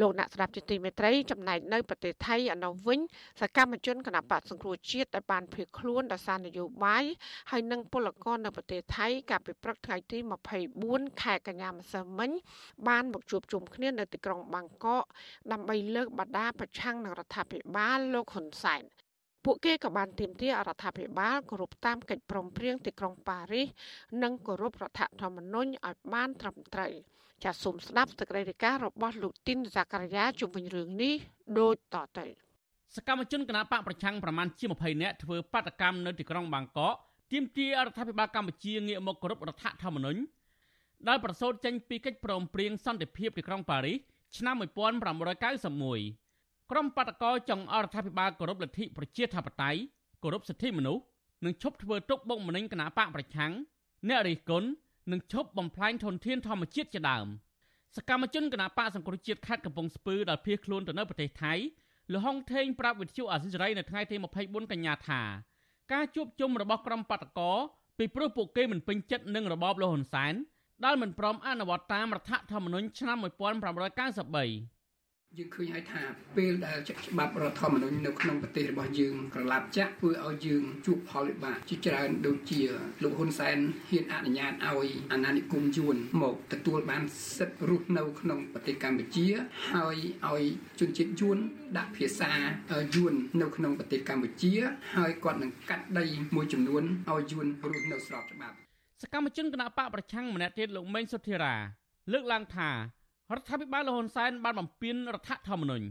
[0.00, 2.98] លោកអ្នកស្ដាប់ជាទីមេត្រីចំណែកនៅប្រទេសថៃអនុវិញ
[3.40, 7.04] សកម្មជនគណបកសង្គ្រោះជាតិដែលបានភៀសខ្លួនដោយសារនយោបាយ
[7.50, 10.18] ហើយនិងពលករនៅប្រទេសថៃកាលពីព្រឹកថ្ងៃទី
[10.70, 12.30] 24ខែកញ្ញាម្សិលមិញ
[12.88, 15.04] បានមកជួបជុំគ្នានៅទីក្រុងបាងកក
[15.52, 18.82] ដើម្បីលើកបដាប្រឆាំងនឹងរដ្ឋាភិបាលលោកហ៊ុនសែន
[19.44, 23.68] ពួកគេក៏បានទាមទាររដ្ឋាភិបាលគោរពតាមកិច្ចព្រមព្រៀងទីក្រុងប៉ារីស
[24.22, 26.92] និងគោរពរដ្ឋធម្មនុញ្ញឲ្យបានត្រឹមត្រូវ
[27.44, 31.14] ចាសសូមស្ដាប់សេចក្តីរាយការណ៍របស់លោកទីនហ្សាការីយ៉ាជុំវិញរឿងនេះ
[31.58, 32.26] ដូចតទៅ
[32.96, 36.94] សកម្មជនគណបកប្រឆាំងប្រមាណជា20នាក់ធ្វើបាតកម្មនៅទីក្រុងបាងកក
[37.32, 40.20] ទាមទាររដ្ឋាភិបាលកម្ពុជាងាកមកគោរពរដ្ឋធម្មនុញ្ញ
[41.08, 43.96] ដែលប្រសូតចេញពីកិច្ចព្រមព្រៀងសន្តិភាពទីក្រុងប៉ារីស
[44.38, 46.21] ឆ្នាំ1991
[46.72, 49.80] ក្រុមបាតកោចង់អរដ្ឋាភិបាលគោរពលទ្ធិប្រជាធិបតេយ្យ
[50.22, 51.02] គោរពសិទ្ធិមនុស្ស
[51.44, 53.52] និងឈប់ធ្វើទុកបុកម្នេញគណៈបកប្រឆាំង
[54.08, 54.68] អ្នករិះគន់
[55.12, 57.26] និងឈប់បំផ្លាញធនធានធម្មជាតិជាដើម
[57.96, 61.54] សកម្មជនគណៈបកសង្គ្រោះជាតិខេត្តកំពង់ស្ពឺដែលភៀសខ្លួនទៅនៅប្រទេសថៃ
[62.14, 65.20] លហុងថេងប្រាប់វិទ្យុអាស៊ីសេរីនៅថ្ងៃទី24កញ្ញាថា
[65.92, 67.52] ការជួបជុំរបស់ក្រុមបាតកោ
[67.98, 70.34] ពីព្រោះពួកគេមិនពេញចិត្តនឹងរបបលហ៊ុនសែន
[70.84, 74.81] ដែលមិនព្រមអនុវត្តតាមរដ្ឋធម្មនុញ្ញឆ្នាំ1993
[75.38, 76.02] យើងឃើញហើយថា
[76.36, 82.60] ពេលដែលច្បាប់រដ្ឋធម្មនុញ្ញនៅក្នុងប្រទេសរបស់យើងក្រឡាប់ចាក់ធ្វើឲ្យយើងជួបផលវិបាកជាច្រើនដូចជា
[83.02, 83.56] លោកហ៊ុនសែន
[83.90, 87.02] ហ៊ានអនុញ្ញាតឲ្យអាណានិគមយួនមកទទួលបាន
[87.38, 89.26] សិទ្ធិរស់នៅក្នុងប្រទេសកម្ពុជា
[89.72, 89.96] ហើយ
[90.28, 90.42] ឲ្យ
[90.80, 91.38] ជនជាតិយួន
[91.78, 92.32] ដាក់ភាសា
[92.94, 94.52] យួននៅក្នុងប្រទេសកម្ពុជា
[94.96, 98.56] ហើយគាត់នឹងកាត់ដីមួយចំនួនឲ្យយួនរស់នៅស្របច្បាប់
[99.02, 101.54] សកម្មជនគណបកប្រឆាំងម្នាក់ទៀតលោកមេងសុធារា
[102.12, 102.70] លើកឡើងថា
[103.30, 105.86] រដ្ឋាភិបាលលហ៊ុនសែនបានបំពេញរដ្ឋធម្មនុញ្ញ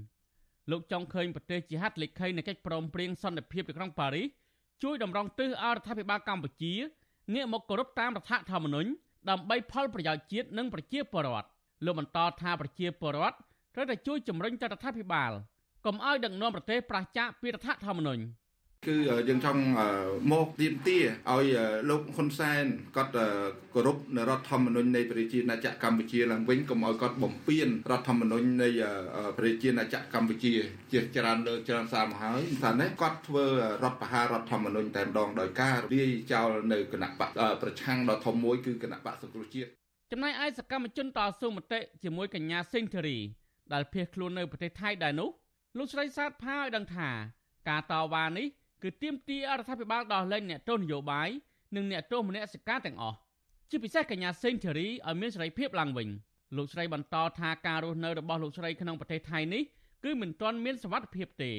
[0.71, 4.27] លោកចង់ឃើញប្រទេសជាហត្ថលេខីនៃកិច្ចព្រមព្រៀងសន្តិភាពទីក្រុងប៉ារីស
[4.83, 6.73] ជួយតម្រង់ទិសឲ្យរដ្ឋាភិបាលកម្ពុជា
[7.33, 8.89] ងាកមកគោរពតាមរដ្ឋធម្មនុញ្ញ
[9.29, 11.47] ដើម្បីផលប្រយោជន៍ជាតិនិងប្រជាពលរដ្ឋ
[11.85, 13.35] លោកបន្តថាប្រជាពលរដ្ឋ
[13.75, 15.31] ត្រូវតែជួយជំរុញទៅរដ្ឋាភិបាល
[15.85, 18.21] កុំឲ្យដឹកនាំប្រទេសប្រឆាចពីរដ្ឋធម្មនុញ្ញ
[18.87, 18.97] គឺ
[19.29, 19.61] យើងចង់
[20.31, 20.99] មកទៀមទា
[21.31, 21.45] ឲ្យ
[21.89, 22.63] លោកហ៊ុនសែន
[22.95, 23.11] គាត់
[23.73, 28.69] គោរពនៅរដ្ឋធម្មនុញ្ញនៃប្រជាណាចក្រកម្ពុជាឡើងវិញកុំឲ្យគាត់បំពានរដ្ឋធម្មនុញ្ញនៃ
[29.37, 30.53] ប្រជាណាចក្រកម្ពុជា
[30.91, 33.45] ជាច្រើនលើកច្រើនសារមកហើយថានេះគាត់ធ្វើ
[33.83, 37.29] រដ្ឋប្រហាររដ្ឋធម្មនុញ្ញតែម្ដងដោយការរាយចោលនៅគណៈបក
[37.61, 39.69] ប្រឆាំងដ៏ធំមួយគឺគណៈបកសង្គ្រោះជាតិ
[40.11, 43.17] ចំណែកឯសកម្មជនតស៊ូមតិជាមួយកញ្ញាសេងធីរី
[43.73, 45.29] ដែលភៀសខ្លួននៅប្រទេសថៃដែរនោះ
[45.77, 47.09] លោកស្រីសាទផាឲ្យដឹងថា
[47.69, 48.47] ការតវ៉ានេះ
[48.83, 51.29] គឺទាមទាររដ្ឋាភិបាលដោះលែងអ្នកទោសនយោបាយ
[51.75, 53.17] និងអ្នកទោសមនសិការទាំងអស់
[53.69, 56.07] ជាពិសេសកញ្ញាសេងធីរីឲ្យមានសេរីភាពឡើងវិញ
[56.57, 59.63] លោកស្រីបន្តថាការរស់នៅរបស់លោកស្រីក្នុងប្រទេសថៃនេះ
[60.03, 61.51] គឺមិនទាន់មានសុវត្ថិភាពទេ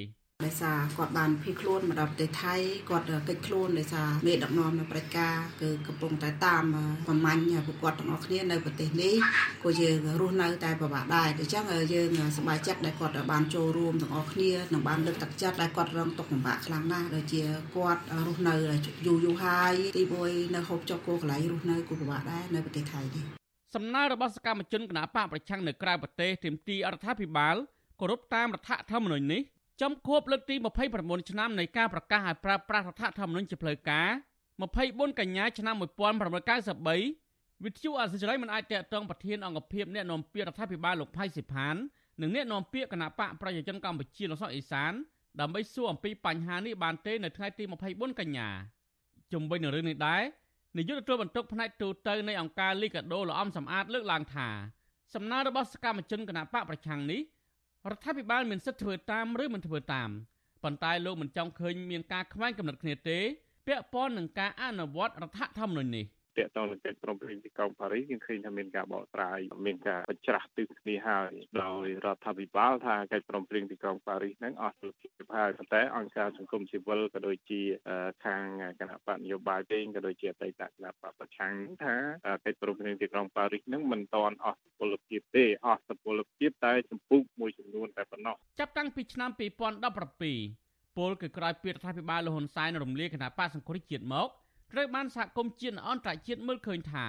[0.44, 2.54] ដោយសារគាត់បានភៀសខ្លួនមកដល់ប្រទេសថៃ
[2.90, 6.64] គាត់កិច្ចខ្លួនដោយសារមេដឹកនាំនៅប្រជាការគឺកំពុងតែតាម
[7.06, 9.14] ប្រមាញ់ពួកគាត់ទាំងអស់គ្នានៅប្រទេសនេះ
[9.62, 17.42] ក៏យើងរស់នៅតែពិបាកដែរដូច្នេះយើងសប្បាយចិត្តដែលគាត់បានចូលរួមទាំងអស់គ្នានិងបានលើកទឹកចិត្តដែលគាត់រងទុក្ខលំបាកខ្លាំងណាស់ដូចជា
[17.76, 18.54] គាត់រស់នៅ
[19.06, 23.24] យូរយូរហើយទីមួយនៅហូបចុកគោកន្លែងរស់នៅក៏ពិបាកដែរនៅប្រទេសថៃនេះ
[23.74, 27.56] សំណើរបស់សកម្មជនគណបកប្រឆាំងនៅក្រៅប្រទេសទាមទាររដ្ឋាភិបាល
[28.00, 29.42] គោរពតាមរដ្ឋធម្មនុញ្ញនេះ
[29.82, 30.54] ចំខួបលើកទី
[30.92, 34.08] 29ឆ្នាំនៃការប្រកាសឲ្យប្រើប្រាស់រដ្ឋធម្មនុញ្ញជាផ្លូវការ
[34.64, 41.74] 24កញ្ញាឆ្នាំ1993វិទ្យុអសិរ័យមិនអាចតេតងប្រធានអង្គភិបអ្នកនាំពាក្យរដ្ឋាភិបាលលោកផៃសិផាន
[42.22, 44.92] និងអ្នកនាំពាក្យគណៈបកប្រជាជនកម្ពុជាលោកសុកអេសាន
[45.40, 48.48] ដើម្បីសួរអំពីបញ្ហានេះបានទេនៅថ្ងៃទី24កញ្ញា
[49.32, 50.22] ជំវិញនឹងរឿងនេះដែរ
[50.76, 54.48] នាយកទទួលបន្ទុកផ្នែកទូតទៅនៃអង្គការលីកាដូលោកអំសំអាតលើកឡើងថា
[55.14, 57.20] សំណើរបស់សកម្មជនគណៈបកប្រឆាំងនេះ
[57.90, 60.10] រដ្ឋាភិបាលមានសិទ្ធិធ្វើតាមឬមិនធ្វើតាម
[60.62, 63.18] ប៉ុន្តែលោកមិនចង់ឃើញមានការខ្វែងគំនិតគ្នាទេ
[63.66, 66.04] ពាក់ព័ន្ធនឹងការអនុវត្តរដ្ឋធម្មនុញ្ញនេះ
[66.38, 77.60] តកតងនឹងកិច្ចព្រមព្រៀងទីក្រុងប៉ារីសយើងឃើញថាមានការបកស្រាយមានការបញ្ច្រាស់ទិសគ្នាហើយដោយរដ្ឋាភិបាលថាកិច្ចព្រមព្រៀងទីក្រុងប៉ារីសហ្នឹងអស់ពលភាពហើយប៉ុន្តែអង្គការសង្គមស៊ីវិលក៏ដូចជា
[78.24, 78.44] ខាង
[78.80, 81.94] គណៈបកនយោបាយវិញក៏ដូចជាអតីតគណៈបកប្រឆាំងថា
[82.44, 94.28] កិច្ចព្រមព្រៀងទីក្រុងប៉ារីសហ្នឹងមិនតាន់អស់ពលភាពទេអស់ពលភាពតែចម្ពោះមួយចំនួនតែប៉ុណ្ណោះចាប់តាំងពីឆ្នាំ2017ពលគឺក្រោយពីរដ្ឋាភិបាលលហ៊ុនសែនរំលាយគណៈបកសង្គ្រោះជាតិមក
[94.72, 97.06] ត្រូវបានសហគមន៍ជាតិអន្តរជាតិមើលឃើញថា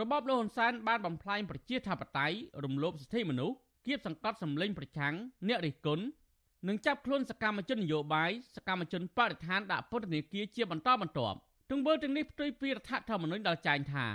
[0.00, 5.14] របបលហ៊ុនសែនបានបំផ្លាញប្រជាធិបតេយ្យរំលោភសិទ្ធិមនុស្សគៀបសង្កត់សម្លេងប្រឆាំង
[5.48, 6.04] អ្នករិះគន់
[6.68, 11.38] និងចាប់ខ្លួនសកម្មជននយោបាយសកម្មជនបរិស្ថានដាក់ពន្ធនាគារជាបន្តបន្ទាប់
[11.70, 14.06] ទង្វើទាំងនេះផ្ទុយពីរដ្ឋធម្មនុញ្ញដល់ចែងថា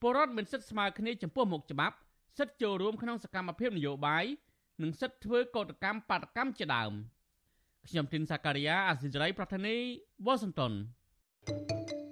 [0.00, 1.96] ពលរដ្ឋមានសិទ្ធិស្មើគ្នាចំពោះមុខច្បាប់
[2.38, 4.24] សិទ្ធិចូលរួមក្នុងសកម្មភាពនយោបាយ
[4.82, 6.92] និងសិទ្ធិធ្វើកោតកម្មបាតកម្មជាដើម
[7.88, 9.76] ខ្ញុំទីនសាការីយ៉ាអាស៊ីសេរីប្រធានី
[10.26, 10.72] វ៉ាស៊ីនតោន
[11.46, 12.09] thank you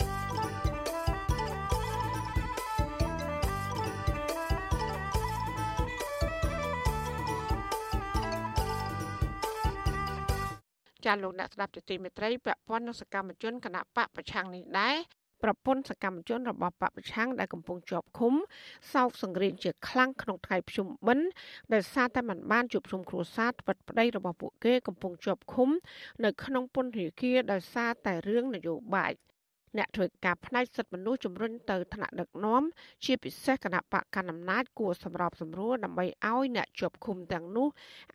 [11.08, 14.96] ចាលោកអ្នកស្ដាប់ទទីមេត្រីពាក់ព័ន្ធនឹងសកម្មជនគណៈបកប្រឆាំងនេះដែរ
[15.42, 18.34] ប្រពន្ធសកម្មជនរបស់បពប្រឆាំងដែលកំពុងជាប់ឃុំ
[18.92, 21.26] សោកសង្រៀនជាខ្លាំងក្នុងថ្ងៃភ្ជុំបិណ្ឌ
[21.72, 25.68] ដែលសារតែមិនបានជួបជុំគ្រួសារត្បិតប្តីរបស់ពួកគេកំពុងជាប់ឃុំ
[26.24, 29.12] នៅក្នុងពន្ធនាគារដោយសារតែរឿងនយោបាយ
[29.76, 32.62] អ្នកធ្វើការផ្នែកសិទ្ធិមនុស្សជំរុញទៅថ្នាក់ដឹកនាំ
[33.04, 37.68] ជាពិសេសគណៈបកកណ្ដាលអំណាចគួរសម្របសម្រួលដើម្បីឲ្យអ្នកជាប់ឃុំទាំងនោះ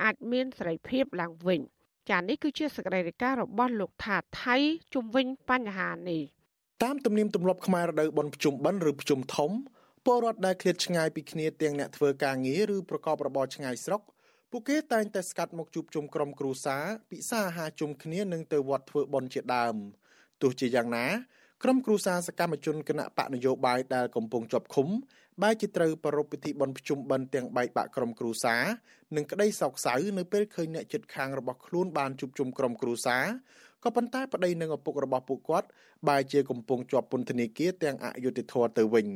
[0.03, 1.61] អាចមានសេរីភាពឡើងវិញ។
[2.09, 4.55] ចានេះគឺជាសកម្មភាពរបស់លោកថាថៃ
[4.93, 6.21] ជំវិញបញ្ហានេះ
[6.83, 9.51] តាមទំនៀមទម្លាប់ខ្មែររដូវបុណ្យភ្ជុំបិណ្ឌឬភ្ជុំធំ
[10.05, 14.01] ពលរដ្ឋដែលឃ្លាតឆ្ងាយពីគ្នាទាំងអ្នកធ្វើការងារឬប្រកបរបរឆ្ងាយស្រុក
[14.51, 19.75] ពួកគេតែងតែស្កាត់មកជួបជុំក្រុមគ្រួសារពិសាអាហារជុំគ្នានិងទៅវត្តធ្វើបុណ្យជាដើម
[20.41, 21.05] ទោះជាយ៉ាងណា
[21.63, 24.87] ក្រុមគ្រួសារសកម្មជនគណៈបកនយោបាយដែលកំពុងជាប់ឃុំ
[25.41, 28.63] បែរជាត្រូវប្រារព្ធពិធីបុណ្យភ្ជុំបិណ្ឌទាំងបែកបាក់ក្រុមគ្រួសារ
[29.15, 33.25] និងក្តីសោកសៅនៅពេលឃើញអ្នកជិតខាងរបស់ខ្លួនបានជួបជុំក្រុមគ្រួសារ
[33.83, 35.67] ក៏ប៉ុន្តែប្តីនិងឪពុករបស់ពួកគាត់
[36.07, 39.07] បែរជាកំពុងជាប់ពន្ធនាគារទាំងអយុត្តិធម៌ទៅវិញ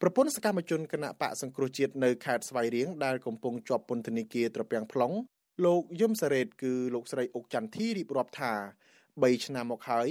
[0.00, 5.14] ប្រពន្ធសកម្មជនគណៈបកសង្គ្រោះជាតិនៅខេត្តស្វាយរៀងដែលកំពុងជាប់ពន្ធនាគារត្រពាំង plong
[5.64, 8.52] លោកយឹមសារ៉េតគឺលោកស្រីអុកចន្ទធីរៀបរាប់ថា
[9.00, 10.08] 3ឆ្នាំមកហើយ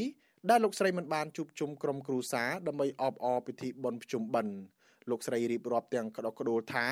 [0.49, 4.55] ដែលលោកស្រីមិនបានជួបជុំក្រុមគ្រួសារដើម្បីអបអរពិធីបុណ្យភ្ជុំបិណ្ឌ
[5.11, 6.87] លោកស្រីរៀបរាប់ទាំងក្តុកក្តួលថា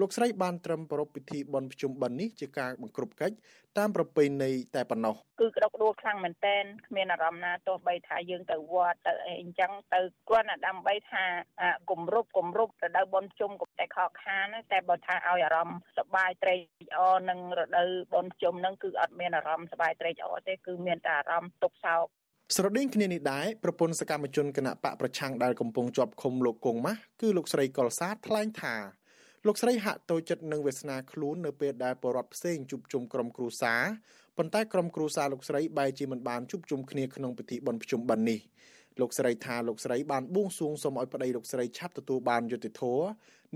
[0.00, 3.36] លោកស្រីបានត្រឹមប្រពៃពិធីបុណ្យភ្ជុំបិណ្ឌនេះជាការបង្ក្រប់កិច្ច
[3.78, 11.24] តាមប្រពៃណីតែប៉ុណ្ណោះគឺក្តុកក្តួលខ្លាំងមែនតែនគ្មានអារម្មណ៍ណាទោះបីថាយើងទៅវត្តទៅអីអញ្ចឹងទៅគ្រាន់តែដើម្បីថា
[11.90, 16.60] គម្រប់គម្រប់រដូវបុណ្យភ្ជុំកុំតែខកខានតែបើថាឲ្យអារម្មណ៍សប្បាយត្រេក
[16.96, 22.06] អរនឹងរដូវបុណ្យភ្ជុំហ្នឹងគឺអត់មានអារម្មណ៍សប្បាយត្រេកអរទេគឺមានតែអារម្មណ៍ទុក្ខសោក
[22.54, 28.74] ស្រដៀងគ្នានេះដែរប្រពន្ធសកម្មជនគណៈបកប្រឆាំងដែលកំពុងជាប់ឃុំលោកគង់ម៉ាស់គឺលោកស្រីកុលសាថ្លែងថា
[29.46, 33.82] លោកស្រីហាក់តូចចិត្តនឹងវាសនាខ្លួននៅពេលដែលបរដ្ឋផ្សេងជួបជុំក្រុមគ្រួសារ
[34.36, 38.40] ប៉ុន្តែក្រុមគ្រួសារលោកស្រីបែរជាមិនបានជួបជុំគ្នាក្នុងពិធីបុណ្យភ្ជុំបិណ្ឌនេះ
[39.00, 43.06] លោកស្រីថាលោកស្រីបានបួងសួងសូមឲ្យប្តីលោកស្រីឆាប់ទទួលបានយុត្តិធម៌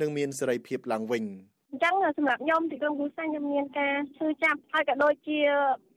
[0.00, 1.24] និងមានសេរីភាពឡើងវិញ
[1.70, 5.38] អញ្ចឹងសម្រាប់ខ្ញុំទីក្រុមគ្រួសារខ្ញុំមានការឈឺចាប់ហើយក៏ដូចជា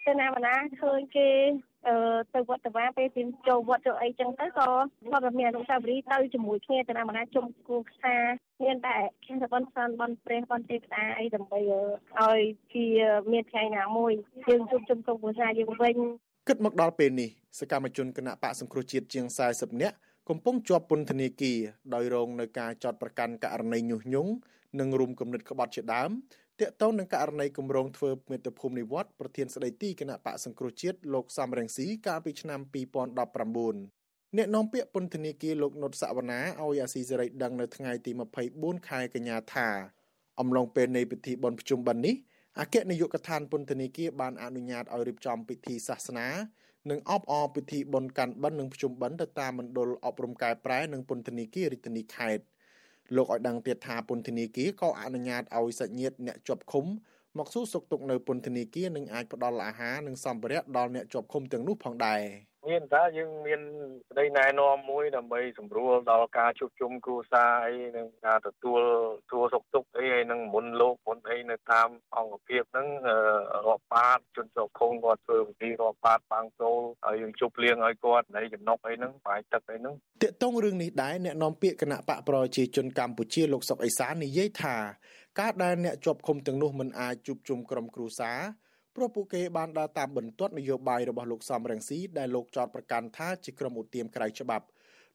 [0.05, 1.72] ទៅណាបណ្ណាឃើញគេអឺ
[2.33, 4.67] ទៅវត្តវាពេលទីចូលវត្តចូលអីចឹងទៅក៏
[5.11, 8.15] គាត់មានអនុស្សាវរីយ៍ទៅជាមួយគ្នាទៅណាមកណាជុំគូខ្សា
[8.63, 11.59] មានតែខាងបនសានបនព្រះបនទេវតាអីដើម្បី
[12.19, 12.39] ឲ្យ
[12.73, 12.85] ជា
[13.31, 14.13] មានថ្ងៃណាមួយ
[14.49, 15.95] យើងជួបជុំក្រុមគ្រួសារយើងវិញ
[16.47, 19.95] គិតមកដល់ពេលនេះសកម្មជនគណៈបកសង្គ្រោះជាតិជាង40នាក់
[20.29, 21.57] កំពុងជាប់ពន្ធនាគារ
[21.93, 24.31] ដោយរងនឹងការចោទប្រកាន់ករណីញុះញង់
[24.79, 26.11] និងរុំគំនិតក្បត់ជាដើម
[26.59, 32.59] ទាក់ទងនឹងករណីគម្រោងធ្វើមាតុភូមិនិវត្តប្រធានស្ដីទីគណៈបកសង្គ្រោះជាតិលោកសំរងស៊ីកាលពីឆ្នាំ
[33.23, 38.11] 2019អ្នកនាំពាក្យពន្ធនាគារលោកនុតសវណ្ណាឲ្យអាស៊ីសេរីដឹងនៅថ្ងៃទី
[38.49, 39.67] 24ខែកញ្ញាថា
[40.39, 42.15] អំឡុងពេលនៃពិធីបុណ្យភ្ជុំបិណ្ឌនេះ
[42.59, 46.27] អគ្គនាយកដ្ឋានពន្ធនាគារបានអនុញ្ញាតឲ្យរៀបចំពិធីសាសនា
[46.89, 52.43] និងអបអរពិធីបុណ្យកាន់បិណ្ឌនិងភ្ជុំបិណ្ឌទៅតាមមណ្ឌលអប់រំកែប្រែនិងពន្ធនាគាររាជធានីខេត្ត
[53.15, 56.85] លោកឲ្យដឹងទៀតថាពន្ធនាគារក៏អនុញ្ញាតឲ្យសាច់ញាតិអ្នកជាប់ឃុំ
[57.37, 62.21] មកសួរសុខទុក្ខនៅពន្ធនាគារនិងអាចផ្ដល់អាហារនិងសម្ភារៈដល់អ្នកជាប់ឃុំទាំងនោះផងដែរ។
[62.69, 63.61] មានតើយើងមាន
[64.09, 68.81] ក្តីណែនាំមួយដើម្បីសម្រួលដល់ការជួបជុំគ្រួសារអីនិងការទទួល
[69.31, 72.87] ទួសុខទុក្ខអីហើយនឹងមុនលោកមុនអីនៅតាមអង្គភាពហ្នឹង
[73.67, 84.77] រាប់បាតជនជាប់ឃុំគាត់ធ្វើពិធីរាប់បាតបាំងចូលហើយយើងជប់លៀងឲ្យគាត់នៃចំណុកអីហ្នឹងបាយទឹកអីហ្នឹងតាកតងរឿងនេះដែរអ្នកនាំពាក្យគណៈបកប្រជាជនកម្ពុជាលោកសុកអេសាននិយាយថា
[85.39, 88.39] ការដែលអ្នកជាប់ឃុំទាំងនោះមិនអាចជួបជុំក្រុមគ្រួសារ
[88.95, 94.65] ព្រោះពួកគេបានដើរតាមបន្ទាត់នយោបាយរបស់លោកសំរងស៊ីដែលលោកចោទប្រកាន់ថាជាក្រុមឧទាមក្រៅច្បាប់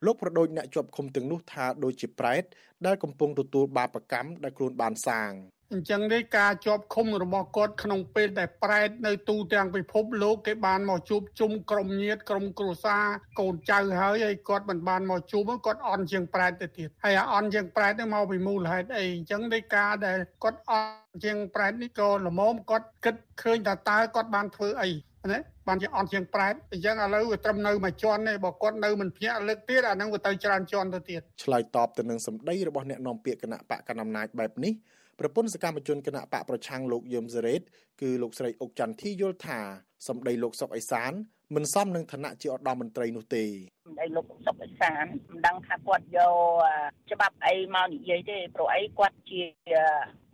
[0.06, 2.44] លោកប្រដូចអ្នកជាប់ឃុំទាំងនោះថាដូចជាប្រែត
[2.86, 5.32] ដែលកំពុងទទួលបាបកម្មដែលខ្លួនបានសាង។
[5.72, 13.04] អញ្ចឹងនេះការជាប់ឃុំរបស់គាត់ក្នុងពេលដែលប្រែតនៅទូទាំងពិភពលោកគេបានមកជួបជុំក្រុមញាតិក្រុមគ្រួសារ
[13.40, 24.90] កូនចៅហើយហើយគាត់មិនបានមកជួបគាត់អន់ជាងប្រែតទៅទៀតហើយអាអន់ជាងប្រែតនេះមកពីមូលហេតុអីអញ្ចឹងនេះការដែលគាត់អន់ជាងប្រែតនេះក៏ល្មមគាត់គិតឃើញថាតើគាត់បានធ្វើអី
[25.32, 34.74] ណាបានជាអន់ជាងប្រែតអញ្ចឹងឥឡូវវាត្រឹមនៅមួយជាន់ទេបើគាត់នៅមិនភ្ញាក់លើកទៀតអានឹងវាទៅច្រើនជាន់ទៅទៀតឆ្លើយតបទៅនឹងសម្ដីរបស់អ្នកនាំពាក្យគណៈបកកណ្ដាលអំណាចបែបនេះ
[35.18, 37.62] ប្រពន្ធសកម្មជនគណៈបកប្រឆាំងលោកយឹមសេរ៉េត
[38.00, 39.60] គឺលោកស្រីអុកចន្ទធីយល់ថា
[40.08, 41.12] សម្ដីលោកសុកអេសាន
[41.54, 43.44] មិនសមនឹងឋានៈជាឧត្តមមន្ត្រីនោះទេ
[43.88, 49.42] សម្ដីលោកសុកអេសានមិនដឹងថាគាត់យកច្បាប់អីមកនិយាយទេព្រោះអីគាត់ជា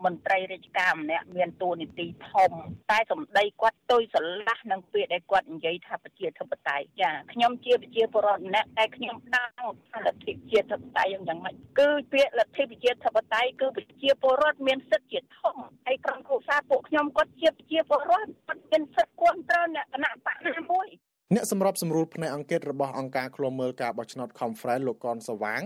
[0.04, 2.50] មន្ត្រីរាជការម្នាក់មានតួនាទីធំ
[2.90, 9.50] តែសម្ដីគាត់ទុយស្រឡះនឹងពាក្យដែលគាត់និយាយថាប្រជាធិបតេយ្យចាខ្ញុំជាប្រជាពលរដ្ឋម្នាក់តែខ្ញុំដឹង
[9.90, 20.88] ថាលទ្ធិប្រជាធិបតេយ្យយ៉ាងម៉េចគឺពាក្យលទ្ធិប្រជាធិបតេយ្យគឺប្រជាពលរដ្ឋមានសិទ្ធិជាធំហើយក្រុមគ្រួសារពួកខ្ញុំគាត់ជាប្រជាពលរដ្ឋគាត់មានសិទ្ធិគ្រប់គ្រងអ្នកគណៈបកណាមួយ
[21.34, 25.62] អ្នកសម្របសម្រួលផ្នែកអង្គការរបស់អង្គការឃ្លាំមើលការបោះឆ្នោត Conference លោកកនសវាង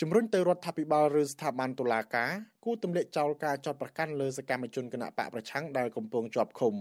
[0.00, 2.30] ជំរុញទៅរដ្ឋាភិបាលឬស្ថាប័នតុលាការ
[2.64, 6.74] គួរទម្លាក់ចោលការចោទប្រកាន់លើសកម្មជនគណៈបកប្រឆាំងដែលកំពុងជាប់ឃុំ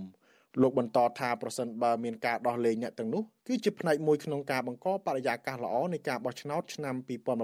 [0.62, 6.96] លោកបន្តថាប្រសិនបើមានការដោះលែងអ្នកទាំងនោះគឺជាផ្នែកមួយក្នុងការបង្កបរិយាកាសល្អនៃការបោះឆ្នោតឆ្នាំ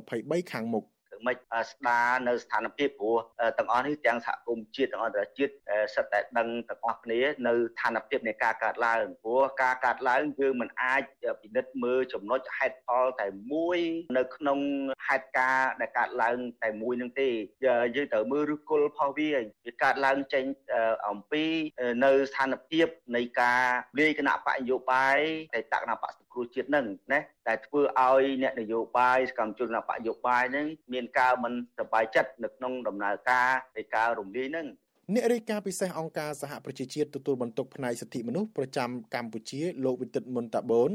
[0.02, 0.86] 2023ខាងមុខ
[1.26, 1.36] មិន
[1.72, 3.18] ស្ដារនៅស្ថានភាពព្រោះ
[3.58, 5.54] ទាំងអស់នេះទាំងសហគមន៍ជាតិទាំងអន្តរជាតិ
[5.96, 11.02] សិតតែដឹងទាំងអស់គ្នានៅស្ថានភាពនៃការកាត់ឡើងព្រោះការកាត់ឡើងយើងមិនអាច
[11.42, 13.80] ពិនិត្យមើលចំណុចហេតុផលតែមួយ
[14.18, 14.60] នៅក្នុង
[15.08, 17.30] ហេតុការណ៍ដែលកាត់ឡើងតែមួយនឹងទេ
[17.96, 19.30] យើងត្រូវមើលឬគល់ផលវា
[19.66, 20.44] វាកាត់ឡើងចេញ
[21.10, 21.44] អំពី
[22.06, 23.62] នៅស្ថានភាពនៃការ
[24.00, 25.20] លាយគណៈបកនយោបាយ
[25.54, 34.68] តែតគណៈបកសង្គ្រោះជាតិនឹងណាតែធ្វើឲ្យអ្នកនយោបាយសកម្មជនគណៈបកនយោបាយនឹងមានការមិនសប្បាយចិត្តនៅក្នុងដំណើរការនៃការរំលាយនឹង
[35.14, 40.92] អ្នករាយការណ៍ពិសេសអង្គការសហប្រជាជាតិទទួលបន្ទុកផ្នែកសិទ្ធិមនុស្សប្រចាំកម្ពុជាលោកវិទិតមុនតាបូន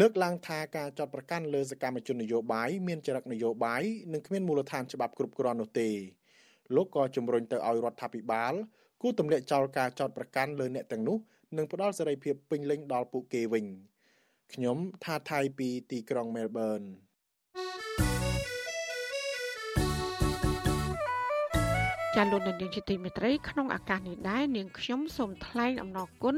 [0.00, 5.88] លើកឡើងថាការចាត់ប្រកាន់លើសកម្មជននយោបាយមានចរិតនយោបាយនិងគ្មានមូលដ្ឋានច្បាប់គ្រប់គ្រាន់នោះទេ
[6.74, 8.52] លោកក៏ជំរុញទៅឲ្យរដ្ឋាភិបាល
[9.02, 11.18] គួរទម្លាក់ចោលការចោទប្រកាន់លើអ្នកទាំងនោះ
[11.56, 13.64] និងផ្ដល់សេរីភាពពេញលេញដល់ពួកគេវិញ
[14.54, 16.80] ខ្ញុំថាថៃពីទីក្រុងមែលប៊ន
[22.16, 26.36] ចាលោកនាងជាទីមេត្រីក្នុងឱកាសនេះដែរនាងខ្ញុំសូមថ្លែងអំណរគុណ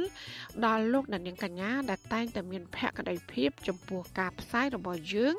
[0.67, 5.35] ដល់លោកនាងកញ្ញាដែលតែងតែមានភក្ដីភាពចំពោះការផ្សាយរបស់យើង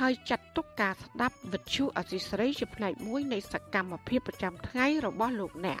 [0.00, 5.80] ហើយចាត់ទុកការស្ដាប់វិទ្យុអសីស្រីជាផ្នែកមួយនៃសកម្មភាពប្រចាំថ្ងៃរបស់លោកអ្នក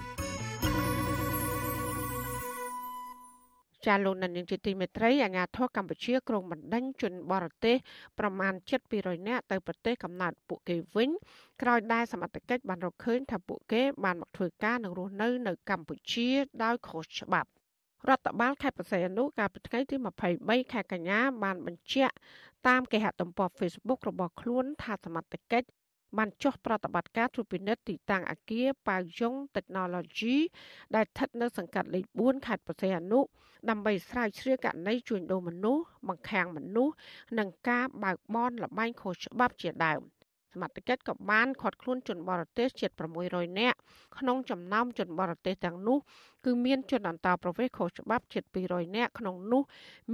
[3.85, 7.75] ចាលោកនាងជាទីមេត្រីអាញាធរកម្ពុជាក្រុងបណ្ដេញជនបរទេស
[8.19, 8.53] ប្រមាណ
[8.89, 11.09] 7,200នាក់ទៅប្រទេសកំណើតពួកគេវិញ
[11.61, 16.29] ក្រោយដែលសមត្ថកិច្ចបានរកឃើញថាពួកគេបានមកធ្វើការនិងរស់នៅនៅកម្ពុជា
[16.63, 17.49] ដោយខុសច្បាប់
[18.09, 19.95] រដ្ឋបាលខេត្តបរសៃអនុកាលពីថ្ងៃទី
[20.33, 22.13] 23ខែកញ្ញាបានបញ្ជាក់
[22.67, 25.67] តាមគេហទំព័រ Facebook របស់ខ្លួនថាសមត្ថកិច្ច
[26.17, 30.35] បានចុះប្រតិបត្តិការត្រួតពិនិត្យទីតាំងអគារប៉ាវយ៉ុង Technology
[30.95, 33.19] ដែលស្ថិតនៅសង្កាត់លេខ4ខេត្តបរសៃអនុ
[33.69, 36.93] ដើម្បីស្រាវជ្រាវករណីជួញដូរមនុស្សបង្ខាំងមនុស្ស
[37.39, 40.01] និងការបើកបនលបែងខុសច្បាប់ជាដើម
[40.53, 42.91] សមត្ថកិច្ចក៏បានឃាត់ខ្លួនជនបរទេសជិត
[43.25, 43.77] 600នាក់
[44.17, 45.97] ក្នុងចំណោមជនបរទេសទាំងនោះ
[46.45, 49.61] គឺមានជនអន្តោប្រវេសន៍ខុសច្បាប់ជិត200នាក់ក្នុងនោះ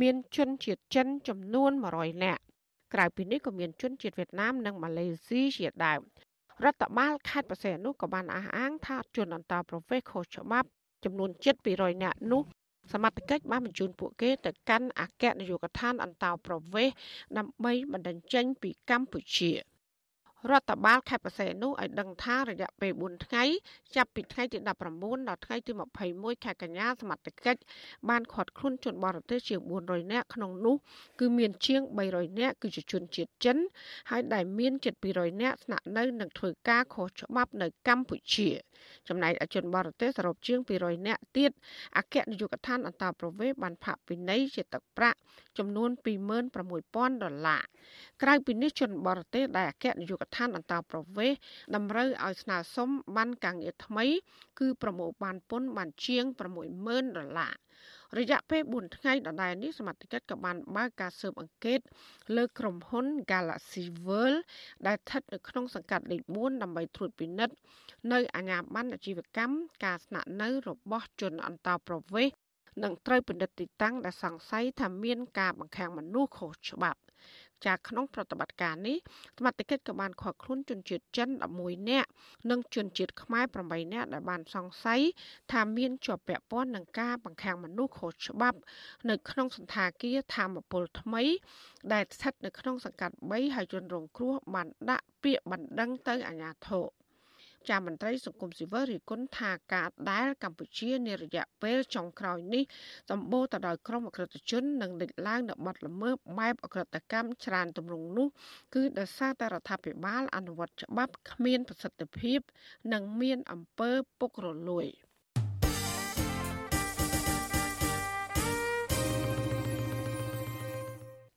[0.02, 2.42] មានជនជាតិចិនចំនួន100នាក់
[2.94, 6.00] ក្រៅពីនេះក៏មានជនជាតិវៀតណាមនិងម៉ាឡេស៊ីជាដើម
[6.64, 10.68] រដ្ឋបាលខេត្តបរសៃអនុក៏បានអះអាងថាជនអន្តោប្រវេសន៍ខុសច្បាប់
[11.04, 12.42] ចំនួនជិត200នាក់នោះ
[12.94, 16.96] សមត្ថកិច្ចបានបញ្ជូនពួកគេទៅកាន់អគ្គនាយកដ្ឋានអន្តោប្រវេសន៍
[17.38, 19.52] ដើម្បីបណ្ដឹងចេញពីកម្ពុជា។
[20.52, 23.44] រដ្ឋបាលខេត្តបរសៃអនុឲ្យដឹងថារយៈពេល4ថ្ងៃ
[23.96, 25.72] ចាប់ពីថ្ងៃទី19ដល់ថ្ងៃទី
[26.08, 27.60] 21ខែកញ្ញាសមត្ថកិច្ច
[28.10, 30.76] បានឃាត់ខ្លួនជនបរទេសជាង400នាក់ក្នុងនោះ
[31.20, 31.82] គឺមានជាង
[32.12, 33.58] 300នាក់គឺជាជនជាតិចិន
[34.10, 38.50] ហើយដែលមានជិត200នាក់ស្នាក់នៅនិងធ្វើការខុសច្បាប់នៅកម្ពុជា
[39.08, 41.52] ចំណែកជនបរទេសសរុបជាង200នាក់ទៀត
[41.98, 45.18] អគ្គនាយកដ្ឋានអន្តរប្រវេសន៍បានផាកពិន័យជាទឹកប្រាក់
[45.58, 45.90] ចំនួន
[46.56, 47.64] 26000ដុល្លារ
[48.22, 51.38] ក្រៅពីនេះជនបរទេសដែលអគ្គនាយកដ្ឋានអន្តរប្រវេសន៍
[51.76, 54.06] តម្រូវឲ្យស្នើសុំបានការងារថ្មី
[54.60, 56.26] គឺប្រមូលបានពន្ធបានជាង
[56.72, 57.54] 60000ដុល្លារ
[58.18, 61.80] រយៈពេល4ថ្ងៃដដែលនេះសមត្ថកិច្ចក៏បានបើកការស៊ើបអង្កេត
[62.36, 64.40] លើក្រុមហ៊ុន Galaxy World
[64.88, 67.56] ដែលស្ថិតនៅក្នុងសង្កាត់លេខ4ដើម្បីត្រួតពិនិត្យ
[68.14, 72.36] នៅអាជ្ញាប័ណ្ណអាជីវកម្មការស្នាក់នៅរបស់ជនអន្តោប្រវេសន៍
[72.84, 77.00] និងត្រូវពិនិត្យទីតាំងដែលសង្ស័យថាមានការបង្ខាំងមនុស្សខុសច្បាប់
[77.66, 78.98] ចាក្នុងប្រតិបត្តិការនេះ
[79.38, 82.10] សមត្ថកិច្ចក៏បានឃាត់ខ្លួនជនជាតិចិន11នាក់
[82.50, 85.02] និងជនជាតិខ្មែរ8នាក់ដែលបានសង្ស័យ
[85.52, 88.60] ថាមានជាប់ពាក់ព័ន្ធនឹងការបង្ខាំងមនុស្សខុសច្បាប់
[89.10, 91.24] នៅក្នុងសន្តាគារធម្មពលថ្មី
[91.94, 96.86] ដែលស្ថិតនៅក្នុងសង្កាត់3ហើយជនរងគ្រោះបានដាក់ពាក្យបណ្ដឹងទៅអាជ្ញាធរ
[97.70, 102.64] ចាមន្ត្រីសង្គមស៊ីវិលរិះគន់ថាការដែលកម្ពុជានារយៈពេលចុងក្រោយនេះ
[103.10, 108.28] សម្បូរទៅដោយក្រុមអក្រិតជននិងលេចឡើងនៅបាត់ល្មើសបែបអក្រិតកម្មច្រើនទម្រង់នោះ
[108.76, 112.40] គឺដោយសារតែរដ្ឋាភិបាលអនុវត្តច្បាប់គ្មានប្រសិទ្ធភាព
[112.94, 114.88] និងមានអំពើពុករលួយ។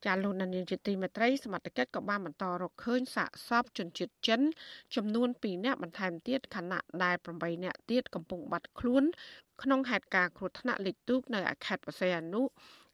[0.05, 4.41] ចាលោកនានីជាទីមេត្រីសមត្ថកិច្ចក៏បានបន្តរកឃើញសាកសពជនជាតិចិន
[4.97, 9.05] ចំនួន2នាក់បន្ថែមទៀតខណៈដែល8នាក់ទៀតកំពុងបាត់ខ្លួន
[9.63, 12.43] ក្នុងហេតុការណ៍គ្រោះថ្នាក់លេខទូកនៅខេត្តបរសៃអនុ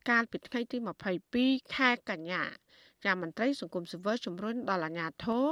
[0.09, 0.77] កាលពីថ្ងៃទី
[1.27, 2.45] 22ខែកញ្ញា
[3.05, 5.45] ចាមន្ត្រីសង្គមស៊ីវិលជំរុញដល់អាជ្ញាធរ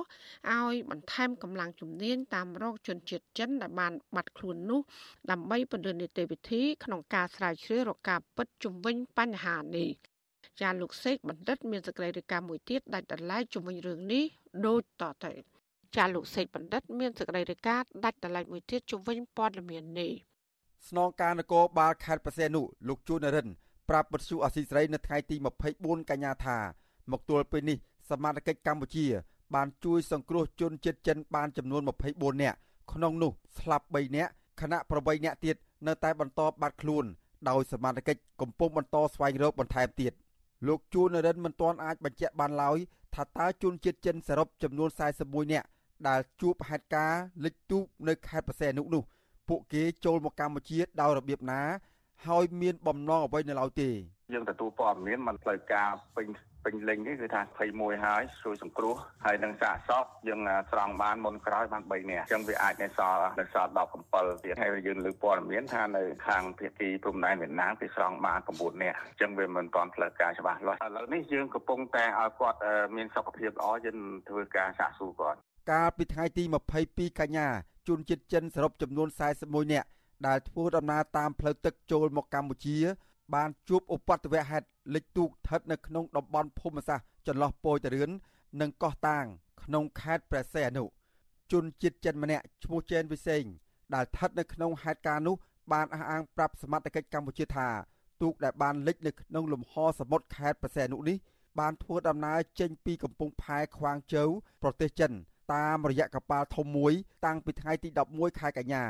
[0.53, 4.81] ឲ្យបន្ថែមកម្លាំងជំនាញតាមរកជនជាតិចិនដែលបានបាត់ខ្លួននោះ
[5.31, 10.14] ដើម្បីពន្យល់នីតិវិធីក្នុងការស្រាវជ្រាវរកការពិតជំវិញបញ្ហានេះ
[10.62, 14.24] ចាលោកសេកបណ្ឌិតមានសេចក្តីរាយការណ៍មួយទៀតដាច់ដライជំវិញរឿងនេះ
[14.66, 15.34] ដូចតទៅ
[15.96, 20.12] ចាលោកសេកបណ្ឌិតមានសេចក្តីរាយការណ៍ដាច់ដライមួយទៀតជំវិញព័ត៌មាននេះ
[20.88, 23.48] ស្នងការនគរបាលខេត្តបរសេនុលោកជួននរិន
[23.90, 25.36] ប្រាប់បទសុអសីស្រីនៅថ្ងៃទី
[25.74, 26.58] 24កញ្ញាថា
[27.12, 27.78] មកទល់ពេលនេះ
[28.10, 29.06] សមាជិកកម្ពុជា
[29.56, 32.58] បានជួយសង្គ្រោះជនជាតិចិនបានចំនួន24នាក់
[32.92, 35.56] ក្នុងនោះស្លាប់3នាក់ខណៈ8នាក់ទៀត
[35.88, 37.06] នៅតែបន្តបាត់ខ្លួន
[37.50, 40.14] ដោយសមាជិកកំពុងបន្តស្វែងរកបន្ថែមទៀត
[40.67, 42.79] លោកជួននរិនមិនទាន់អាចបញ្ជាក់បានឡើយ
[43.15, 44.89] ថាតើជនជាតិចិនសរុបចំនួន
[45.21, 45.67] 41នាក់
[46.09, 49.03] ដែលជួបហេតុការណ៍លិចទូកនៅខេត្តបរសែននោះនោះ
[49.49, 51.63] ពួកគេចូលមកកម្ពុជាដោយរបៀបណា
[52.27, 53.91] ហើយមានបំណងអ្វីនៅឡើយទេ
[54.33, 56.27] យើងទទួលព័ត៌មានមិនផ្លូវការពេញ
[56.65, 57.43] ពេញលេញនេះគឺថា
[57.73, 58.95] 21ហើយជួយសង្គ្រោះ
[59.25, 60.41] ហើយនឹងសាកសពយើង
[60.71, 63.71] ស្រង់បានមុនក្រោយបាន3នាក់អញ្ចឹងវាអាចនៅសល់នៅសល់
[64.07, 72.59] 17ទៀតហើយយើងលើព័ត៌មានថានៅខាងភាគីព្រំដែនវៀតណាមគេស្រង់បាន9នាក់អញ្ចឹងវាមិនទាន់ផ្លូវការច្បាស់លាស់ឥឡូវនេះយើងកំពុងតែឲ្យគាត់
[72.97, 73.99] មានសុខភាពល្អយើង
[74.29, 75.39] ធ្វើការសាកសួរគាត់
[75.71, 76.45] កាលពីថ្ងៃទី
[76.83, 77.49] 22កញ្ញា
[77.89, 79.09] ជនជាតិចិនសរុបចំនួន
[79.41, 79.89] 41នាក់
[80.27, 82.79] ដែលធ្វើដំណើរតាមផ្លូវទឹកចូលមកកម្ពុជា
[83.35, 88.11] បានជួបឧបទ្ទវហេតុលិចទូកស្ថិតនៅក្នុងតំបន់ភូមិសាស្ត្រចន្លោះពោធិ៍រឿន
[88.61, 89.25] និងកោះតាង
[89.63, 90.85] ក្នុងខេត្តព្រះសីហនុ
[91.53, 93.43] ជនជាតិចិនម្នាក់ឈ្មោះចេនវិសេង
[93.95, 95.37] ដែលស្ថិតនៅក្នុងហេតុការណ៍នោះ
[95.73, 97.69] បានអះអាងប្រាប់សមត្ថកិច្ចកម្ពុជាថា
[98.23, 101.17] ទូកដែលបានលិចនៅក្នុងលំហសមុទ្រខេត្តព្រះសីហនុនេះ
[101.59, 104.29] បានធ្វើដំណើរចេញពីកំពង់ផែខ្វាងជូវ
[104.63, 105.13] ប្រទេសចិន
[105.55, 106.93] តាមរយៈកប៉ាល់ធំមួយ
[107.25, 108.85] តាំងពីថ្ងៃទី11ខែកញ្ញា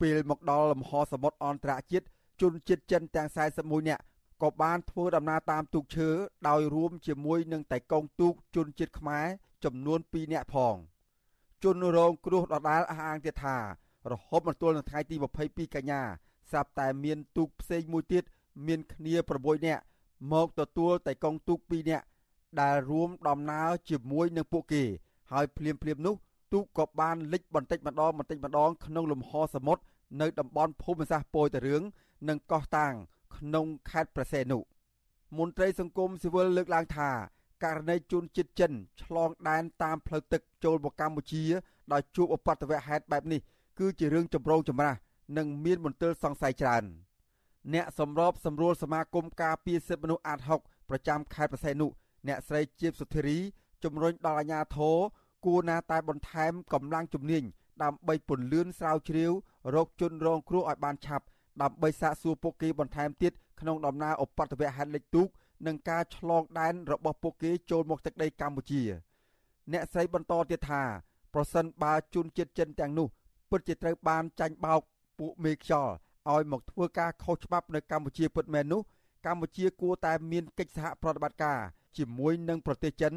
[0.00, 2.06] ពេលមកដល់លំហសមុទ្រអន្តរជាតិ
[2.44, 3.28] ជនជាតិចិនទាំង
[3.58, 4.02] 41នាក់
[4.42, 6.08] ក៏បានធ្វើដំណើរតាមទូកឈើ
[6.48, 9.26] ដោយរួមជាមួយនឹងតៃកងទូកជនជាតិខ្មែរ
[9.64, 10.76] ចំនួន2នាក់ផង
[11.64, 13.56] ជនរងគ្រោះដដាលអះអាងទៀតថា
[14.10, 16.00] រហូតមកទល់នឹងថ្ងៃទី22កញ្ញា
[16.50, 18.24] ស្រាប់តែមានទូកផ្សេងមួយទៀត
[18.66, 19.82] មានគ្នា6នាក់
[20.32, 22.04] មកទទួលតៃកងទូក2នាក់
[22.60, 24.82] ដែលរួមដំណើរជាមួយនឹងពួកគេ
[25.32, 26.14] ហើយភ្លាមភ្លាមនោះ
[26.52, 29.82] ទូកក៏បានលិចបន្តិចម្ដងបន្តិចម្ដងក្នុងលំហសមុទ្រ
[30.20, 31.82] នៅតំបន់ភូមិសាស្ត្រពោធិ៍រឿង
[32.28, 32.94] និងកោះតាង
[33.36, 34.58] ក្នុងខេត្តប្រសេនុ
[35.38, 37.10] មន្ត្រីសង្គមស៊ីវិលលើកឡើងថា
[37.64, 41.44] ករណីជនជាតិចិនឆ្លងដែនតាមផ្លូវទឹកចូលមកកម្ពុជា
[41.92, 43.40] ដោយជួបឧបទ្ទវហេតុបែបនេះ
[43.78, 44.94] គឺជារឿងចម្រូងចម្រាស
[45.38, 46.84] និងមានមន្ទិលសង្ស័យច្រើន
[47.74, 51.86] អ្នកសម្របសម្រួលសមាគមការពារសិទ្ធិមនុស្សអាត6ប្រចាំខេត្តបរសៃនុ
[52.28, 53.38] អ្នកស្រីជាបសុធារី
[53.84, 54.96] ជំរុញដល់អាជ្ញាធរ
[55.44, 57.42] គួរណាតែបន្ថែមកម្លាំងជំនាញ
[57.82, 59.32] ដើម្បីពន្លឿនស្រាវជ្រាវ
[59.74, 61.24] រោគជនរងគ្រោះឲ្យបានឆាប់
[61.62, 65.28] ដើម្បីសាកសួរពួកគេបន្ថែមទៀតក្នុងដំណើរឧបទ្ទវហេតុលិចទូក
[65.66, 68.82] និងការឆ្លងដែនរបស់ពួកគេចូលមកទឹកដីកម្ពុជា
[69.72, 70.82] អ្នកស្រីបន្តទៀតថា
[71.34, 73.08] ប្រសិនបើជនជាតិចិនទាំងនោះ
[73.50, 74.80] ពិតជាត្រូវបានចាញ់បោក
[75.18, 75.92] ពួកមេខ្យល់
[76.32, 78.80] ឲ្យមកធ្វើការខុសច្បាប់នៅកម្ពុជាពិតមែននោះ
[79.26, 81.58] កម្ពុជាគួរតែមានកិច្ចសហប្រតិបត្តិការ
[81.96, 83.12] ជាមួយនឹងប្រទេសចិន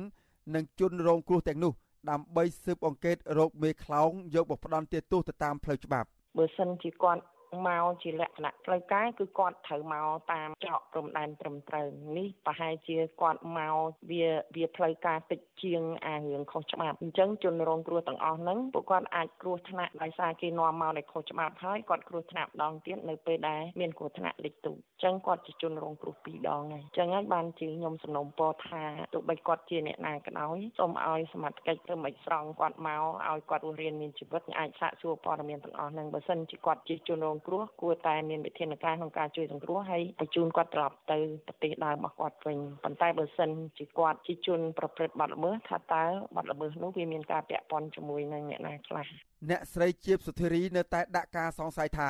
[0.56, 1.74] និងជនរងគ្រោះទាំងនោះ
[2.10, 7.22] ដើម្បីស៊ើបអង្កេតរោគមេខ្លោងយកមកផ្ដន់ទោសទៅតាមផ្លូវច្បាប់ បើសិនជាគាត់
[7.68, 11.86] មកជាលក្ខណៈផ្លូវការគឺគាត់ត្រូវមកតាមច្រកព្រំដែនត្រឹមត្រូវ
[12.18, 13.76] នេះប្រហែលជាគាត់មក
[14.12, 14.26] វា
[14.56, 28.84] វាផ្លូវការតិចជាងអារឿងខុសច្បាប់អញ្ចឹងជនរងគ្រោះទាំងអស់ហ្នឹងពួកគាត់អាចគ្រោះថ្នាក់ដោយសារគេនាំមកដោយខុសច្បាប់ហើយគាត់គ្រោះថ្នាក់ម្ដងទៀតនៅពេលដែលមានគ្រោះថ្នាក់លិចទូអញ្ចឹងគាត់ជាជនរងគ្រោះពីរដងហើយអញ្ចឹងហើយបានជាខ្ញុំសំណូមពរថា
[29.14, 41.18] ទោះបីគាត់ជាអ្នកណាក៏ដោយសូមឲ្យសមត្ថកិច្ចធ្វើមិនស្រង់គាត់មកឲ្យគាត់រស់រានមានជីវិតអាចសាកសួរព័ត៌មានទាំងអស់ហ្នឹងបើសិនជាគាត់ជាជនរងគ្រោះគួរតែមានវិធានការក្នុងការជួយសង្គ្រោះហើយបញ្ជូនគាត់ត្រឡប់ទៅ
[41.48, 49.06] ប្រទេសដើមរបស់គាត់វិញប៉ុន្តែបើសិនជាគាត់ជាជនប្រព្រឹត្តបទល្មើសថាតើបទល្មើសនោះវាមានការពាក់ព័ន្ធជាមួយនឹងអ្នកណាខ្លះ
[49.50, 52.10] អ្នកស្រីជាបសុធារីនៅតែដាក់ការសង្ស័យថា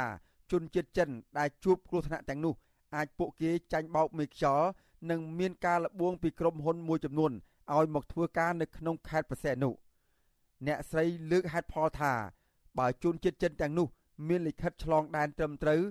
[0.51, 1.09] ជនជាតិចិន
[1.39, 2.53] ដែលជួបគ្រោះថ្នាក់ទាំងនោះ
[2.95, 4.67] អាចពួកគេចាញ់បោកមេខ្យល់
[5.09, 7.31] និងមានការលបួងពីក្រុមហ៊ុនមួយចំនួន
[7.75, 9.69] ឲ្យមកធ្វើការនៅក្នុងខេត្តប្រសេនុ
[10.67, 12.13] អ្នកស្រីលើកហេតុផលថា
[12.77, 13.87] បើជនជាតិចិនទាំងនោះ
[14.27, 15.81] មានលិខិតឆ្លងដែនត្រឹមត្រូវ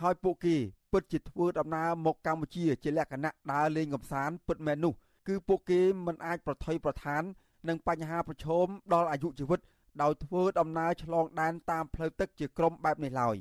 [0.00, 0.56] ហើយពួកគេ
[0.92, 4.94] ពិតជាធ្វើដំណើរមកកម្ពុជាជាលក្ខណៈដើរលេងកម្សាន្តពិតមែននោះ
[5.28, 7.22] គឺពួកគេមិនអាចប្រថុយប្រឋាន
[7.68, 9.60] នឹងបញ្ហាប្រឈមដល់អាយុជីវិត
[10.02, 13.36] ដោយធ្វើដំណើរឆ្លងដែនតាមផ្លូវទឹកជាក្រុមបែបនេះឡើយ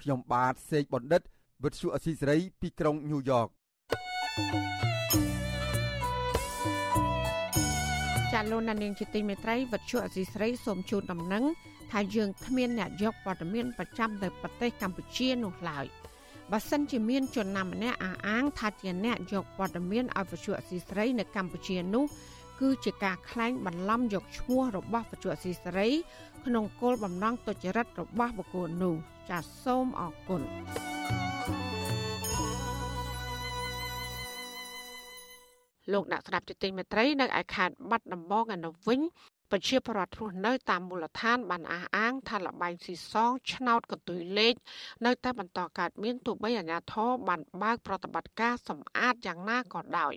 [0.00, 1.22] ខ្ញុំបាទសេកបណ្ឌិត
[1.64, 3.48] វិទ្យុអសីសេរីពីក្រុងញូវយ៉ក
[8.32, 11.44] ចាលោកនាងជាទីមេត្រីវិទ្យុអសីសេរីសូមជូនដំណឹង
[11.90, 15.86] ថាយើងគ្មានអ្នកយកព័ត៌មានប្រចាំទៅប្រទេសកម្ពុជានោះឡើយ
[16.52, 22.04] បើសិនជាមានជនណាម្នាក់អះអាងថាជាអ្នកយកព័ត៌មានឲ្យវិទ្យុអសីសេរីនៅកម្ពុជានោះ
[22.60, 25.88] គឺជាការក្លែងបន្លំយកឈ្មោះរបស់វិទ្យុអសីសេរី
[26.46, 28.94] ក្នុងគោលបំណងទុច្ចរិតរបស់បុគ្គលនោះ
[29.30, 30.42] ចាសសូមអរគុណ
[35.92, 39.00] លោកអ្នកស្ដាប់ជទិញមេត្រីនៅឯខេត្តបាត់ដំបងឯនោះវិញ
[39.54, 44.54] ប្រជាប្រដ្ឋរស់នៅតាមមូលដ្ឋានបានអះអាងថាលបែងស៊ីសងឆ្នោតកន្ទុយលេខ
[45.06, 50.14] នៅតែបន្តកើតមានទោះបីអាជ្ញាធរបានបើកប្រតិបត្តិការសម្អាតយ៉ាងណាក៏ដោយ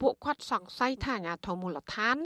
[0.00, 2.16] ពួកគាត់សង្ស័យថាអាជ្ញាធរមូលដ្ឋាន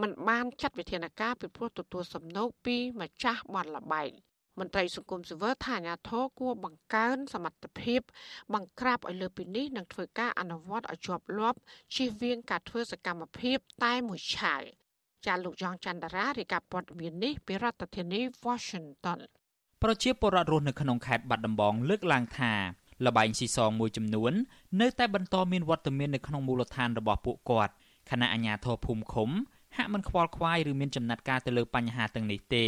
[0.00, 4.10] មិនបានចាត់វិធានការពីព្រោះទទួលសំណូកពីម្ចាស់បាត់លបែង
[4.58, 8.00] មន្ត្រីសង្គមស៊ីវិលថាអាញាធរគួរបង្កើនសមត្ថភាព
[8.54, 11.58] បង្ក្រាបឲ្យលើពីនេះនិងធ្វើការអនុវត្តឲ្យជាប់លាប់
[11.94, 14.64] ជៀសវាងការធ្វើសកម្មភាពតែមួយឆាយ
[15.26, 19.18] ចាលោកយ៉ងច័ន្ទរារាយការណ៍ព័ត៌មាននេះពីរដ្ឋធានី Washington
[19.82, 22.52] ប្រជាពលរដ្ឋរស់នៅក្នុងខេត្តបាត់ដំបងលើកឡើងថា
[23.06, 24.32] លបែងស៊ីសងមួយចំនួន
[24.80, 27.72] នៅតែបន្តមានវត្តមាននៅក្នុងមូលដ្ឋានរបស់ពួកគាត់
[28.10, 29.30] ខណៈអាជ្ញាធរភូមិឃុំ
[29.76, 32.66] ហាក់មិនខ្វល់ខ្វាយឬមានចំណាត់ការទៅលើបញ្ហាទាំងនេះទេ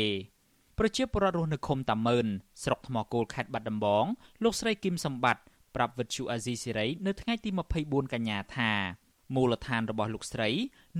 [0.78, 2.26] ប្រជាពលរដ្ឋរស់នៅឃុំតាម៉ឺន
[2.62, 4.05] ស្រុកថ្មគោលខេត្តបាត់ដំបង
[4.42, 5.42] លោកស្រីគឹមសម្បត្តិ
[5.74, 7.50] ប្រាប់វិទ្យុអាស៊ីសេរីនៅថ្ងៃទី
[7.82, 8.70] 24កញ្ញាថា
[9.35, 10.51] មូលដ្ឋានរបស់លោកស្រី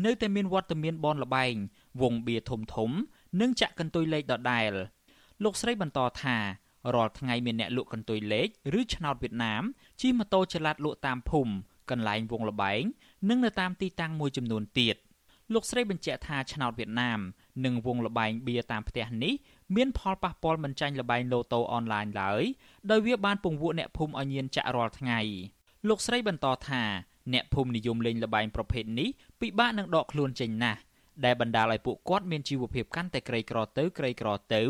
[0.05, 1.55] នៅតែមានវត្តមានបនលបែង
[2.03, 2.91] វងបៀធំធំ
[3.41, 4.72] និងចាក់កន្ទុយលេខដដែល
[5.45, 6.37] លោកស្រីបន្តថា
[6.95, 9.62] រាល់ថ្ងៃមានអ្នកលក់កន្ទុយលេខឬឆ្នោតវៀតណាម
[10.01, 11.53] ជិះម៉ូតូចល័តលក់តាមភូមិ
[11.91, 12.83] កន្លែងវងលបែង
[13.28, 14.97] និងនៅតាមទីតាំងមួយចំនួនទៀត
[15.53, 17.20] លោកស្រីបញ្ជាក់ថាឆ្នោតវៀតណាម
[17.64, 19.35] និងវងលបែងបៀតាមផ្ទះនេះ
[19.76, 22.43] មានផលប៉ះពាល់មិនចាញ់លបែងឡូតូអនឡាញឡើយ
[22.91, 25.20] ដោយវាបានពង្វក់អ្នកភូមិឲ្យញៀនចាក់រាល់ថ្ងៃ
[25.89, 26.83] លោកស្រីបន្តថា
[27.32, 29.08] អ្នកភូមិនិយមលេងលបែងប្រភេទនេះ
[29.40, 30.80] ពិបាកនឹងដកខ្លួនចេញណាស់
[31.24, 34.62] ដែលបណ្ដាលឲ្យពួកគាត់មានជីវភាពកាន់តែក្រីក្រទៅក្រីក្រទៅ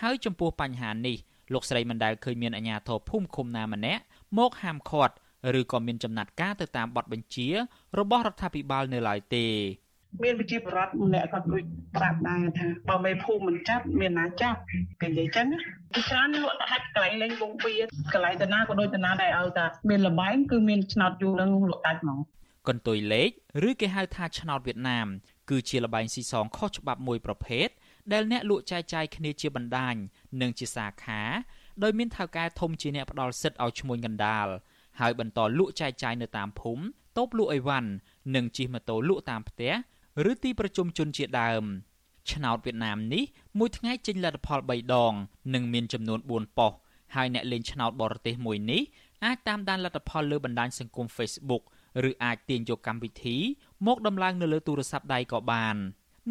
[0.00, 1.16] ហើយចំពោះបញ្ហានេះ
[1.52, 4.02] លោកស្រីមិនដែលឃើញមានអាជ្ញាធរភូមិឃុំណាម្នាក់
[4.38, 5.14] មកហាមឃាត់
[5.60, 7.48] ឬក៏មានចំណាត់ការទៅតាមបទបញ្ជា
[7.98, 9.46] របស់រដ្ឋាភិបាលនៅឡើយទេ
[10.22, 11.62] មានវិជាបរដ្ឋម្នាក់គាត់ដូច
[11.96, 14.58] ប្រាប់ដែរថាបើមេភូមិមិនចាប់មានណាចាប់
[15.02, 15.46] គេនិយាយចឹង
[15.92, 17.74] ពីច្រើនលក់ដាច់កន្លែងលេងវងបៀ
[18.12, 22.18] កន្លែងតាណាក៏ដូចតាណាដែរឲ្យតាមានលបែងគឺមានឆ្នោតយូរនឹងលក់ដាច់ហ្មង
[22.68, 23.30] កន្ទុយលេខ
[23.68, 25.06] ឬគេហៅថាឆ្នោតវៀតណាម
[25.50, 27.68] គឺជាលបែងស៊ីសងខុសច្បាប់មួយប្រភេទ
[28.12, 29.94] ដែលអ្នកលក់ចែកចាយគ្នាជាបណ្ដាញ
[30.40, 31.22] និងជាសាខា
[31.82, 34.46] ដោយមានថៅកែធំជាអ្នកផ្ដល់សិទ្ធិឲ្យឈ្មួញកណ្ដាល
[35.00, 36.84] ហើយបន្តលក់ចែកចាយនៅតាមភូមិ
[37.16, 37.90] តូបលក់អីវ៉ាន់
[38.34, 39.72] និងជិះម៉ូតូលក់តាមផ្ទះ
[40.30, 41.64] ឬទីប្រជុំជនជាដើម
[42.32, 43.24] ឆ្នោតវៀតណាមនេះ
[43.58, 45.12] មួយថ្ងៃចេញលទ្ធផល3ដង
[45.54, 46.80] និងមានចំនួន4ប៉ុស្តិ៍
[47.14, 48.82] ហើយអ្នកលេងឆ្នោតបរទេសមួយនេះ
[49.24, 51.62] អាចតាមដានលទ្ធផលលើបណ្ដាញសង្គម Facebook
[52.08, 53.36] ឬអាចទាញយកកម្មវិធី
[53.86, 55.76] មកដំឡើងនៅលើទូរស័ព្ទដៃក៏បាន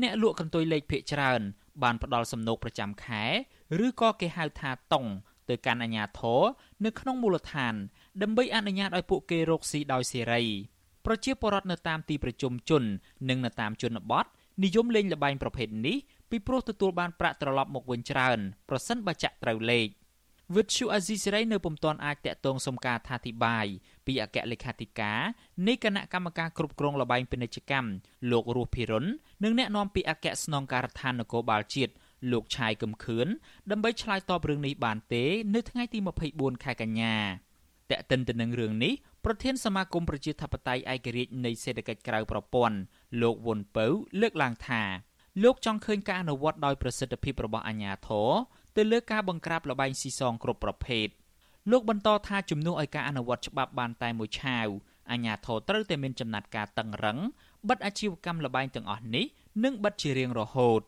[0.01, 1.41] អ្នកលក់កន្ទុយលេខភាគច្រើន
[1.83, 3.23] បានផ្ដល់សំណូកប្រចាំខែ
[3.85, 5.05] ឬក៏គេហៅថាតុង
[5.49, 6.41] ទៅកាន់អាជ្ញាធរ
[6.85, 7.73] នៅក្នុងមូលដ្ឋាន
[8.21, 10.43] ដើម្បីអនុញ្ញាតឲ្យពួកគេរកស៊ីដោយសេរី
[11.05, 12.83] ប្រជាពលរដ្ឋនៅតាមទីប្រជុំជន
[13.29, 14.25] និងនៅតាមជនបទ
[14.63, 15.97] និយមលេងល្បែងប្រភេទនេះ
[16.29, 18.39] ពីព្រោះទទួលបានប្រាក់ត្រឡប់មកវិញច្រើន
[18.69, 19.87] ប្រសិនបើចាក់ត្រូវលេខ
[20.55, 23.65] វិទ្យុអាស៊ីសេរីនៅពុំទាន់អាចតាក់ទងសុំការថាធិប្បាយ
[24.05, 25.21] ពីអគ្គលេខាធិការ
[25.67, 27.89] នៃគណៈកម្មការគ្រប់គ្រងលបែងពាណិជ្ជកម្ម
[28.31, 29.05] លោករស់ភិរុន
[29.43, 31.93] និងអ្នកនាំពាក្យអគ្គស្នងការដ្ឋាននគរបាលជាតិ
[32.31, 33.27] លោកឆាយកឹមខឿន
[33.71, 35.25] ដើម្បីឆ្លើយតបរឿងនេះបានទេ
[35.55, 35.99] នៅថ្ងៃទី
[36.31, 37.15] 24ខែកញ្ញា
[37.89, 38.93] តែកតិនទៅនឹងរឿងនេះ
[39.27, 42.77] ប្រធានសមាគមប្រជាធិបតេយ្យឯករាជ្យនៃសេដ្ឋកិច្ចក្រៅប្រព័ន្ធ
[43.21, 43.85] លោកវុនពៅ
[44.21, 44.81] លើកឡើងថា
[45.43, 48.29] លោកចង់ឃើញការអនុវត្តដោយប្រសិទ្ធភាពរបស់អាជ្ញាធរ
[48.77, 51.07] ទៅលើការបង្ក្រាបលបែងស៊ីសងគ្រប់ប្រភេទ
[51.71, 54.67] លោកបន្តថាជំនួសឲ្យការអនុវត្តច្បាប់បានតែមួយឆាវ
[55.11, 57.17] អាជ្ញាធរត្រូវតែមានចំណាត់ការតឹងរឹង
[57.69, 59.25] បិទអាជីវកម្មលបែងទាំងអស់នេះ
[59.63, 60.81] និងបិទជារៀងរហូត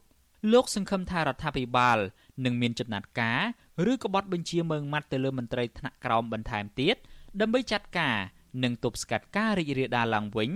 [0.53, 1.97] លោកសង្ឃឹមថារដ្ឋាភិបាល
[2.45, 3.41] នឹងមានចំណាត់ការ
[3.91, 6.97] ឬក៏បទបញ្ជាមើងម៉ាត់ទៅលើមន្ត្រីថ្នាក់ក្រោមបន្ថែមទៀត
[7.41, 8.17] ដើម្បីចាត់ការ
[8.63, 10.49] និងទប់ស្កាត់ការរីករាលដាលឡើងវិញ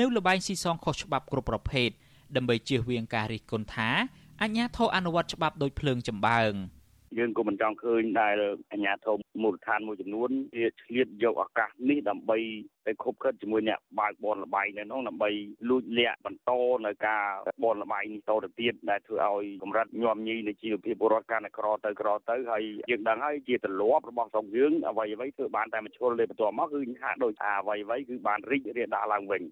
[0.00, 1.88] នៅលបែងស៊ីសងខុសច្បាប់គ្រប់ប្រភេទ
[2.36, 3.88] ដើម្បីជៀសវាងការរិះគន់ថា
[4.42, 6.52] អញ្ញាធិអនុវត្តច្បាប់ដោយភ្លើងចម្បើង។
[7.18, 8.34] យើងក៏មិនចង់ឃើញដែល
[8.72, 12.38] អាជ្ញាធរមូលដ្ឋានមួយចំនួនវាឆ្លៀតយកឱកាសនេះដើម្បី
[12.86, 15.30] ទៅខົບខិតជាមួយអ្នកបើកបនលបែងនៅនោះដើម្បី
[15.68, 16.50] លួចលាក់បន្ត
[16.86, 17.24] នៅការ
[17.64, 29.42] បនលបែងនេះតទៅទៀតដែលធ្វើឲ្យកម្រិតញោមញីនៃជីវភាពពលរដ្ឋកាន់តែក្រទៅក្រទៅហើយយើងដឹងហើយជាទម្លាប់របស់ស្រុកយើងអ្វីអ្វីធ្វើបានតែមួយឈុលលេបន្ទាប់មកគឺហាក់ដូចថាអ្វីអ្វីគឺបានរីករាលដាលឡើងវិញ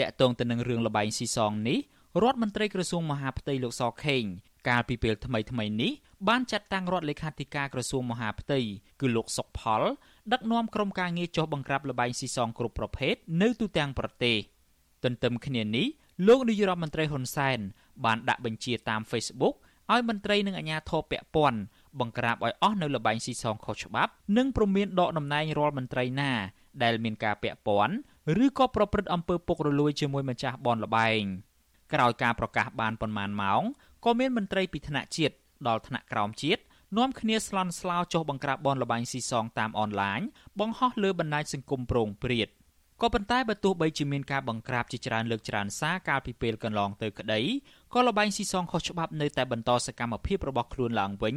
[0.00, 1.78] តកតងទៅនឹងរឿងលបែងស៊ីសងនេះ
[2.22, 4.24] រដ្ឋមន្ត្រីក្រសួងមហាផ្ទៃលោកសខេង
[4.68, 5.92] កាលពីពេលថ្មីថ្មីនេះ
[6.28, 8.60] បានចាត់តាំងរដ្ឋលេខាធិការក្រសួងមហាផ្ទៃ
[9.00, 9.82] គឺលោកសុកផល
[10.32, 14.36] ដឹកនាំក្រុមការងារចុះបង្ក្រាបលបែងស៊ីសងគ្រប់ប្រភេទនៅទូទាំងប្រទេស
[15.04, 15.86] ទន្ទឹមគ្នានេះ
[16.28, 17.58] លោកនាយរដ្ឋមន្ត្រីហ៊ុនសែន
[18.04, 19.54] បានដាក់បញ្ជាតាម Facebook
[19.92, 21.58] ឲ្យមន្ត្រីនិងអាជ្ញាធរពាក់ព័ន្ធ
[22.00, 26.32] បង្ក្រាបឲ្យអស់នៅលបែងស៊ីសងខុសច្បាប់ និងព្រមានដកតំណែងរាល់មន្ត្រីណា
[26.82, 27.94] ដែលមានការពាក់ព័ន្ធ
[28.44, 31.22] ឬក៏ប្រព្រឹត្តអំពើពុករលួយជាមួយម្ចាស់បនលបែង
[31.92, 33.62] ក្រោយការប្រកាសបានប៉ុន្មានម៉ោង
[34.06, 35.34] ក៏មានមន្ត្រីពីថ្នាក់ជាតិ
[35.68, 36.62] ដល់ថ្នាក់ក្រោមជាតិ
[36.98, 40.20] នាំគ្នាស្លន់ស្លោចុះបង្ក្រាបបនលបែងស៊ីសងតាមអនឡាញ
[40.60, 42.48] បង្ហោះលើបណ្ដាញសង្គមប្រងព្រាត
[43.02, 47.40] ក៏ប៉ុន្តែបើទោះបីជាមានការបង្ក្រាបជាច្រើនលើកច្រើនសារកាលពីពេលកន្លងទៅក្តី
[47.94, 51.36] ក៏លបែងស៊ីសងខុសច្បាប់នៅតែបន្តសកម្មភាពរបស់ខ្លួនឡើងវិញ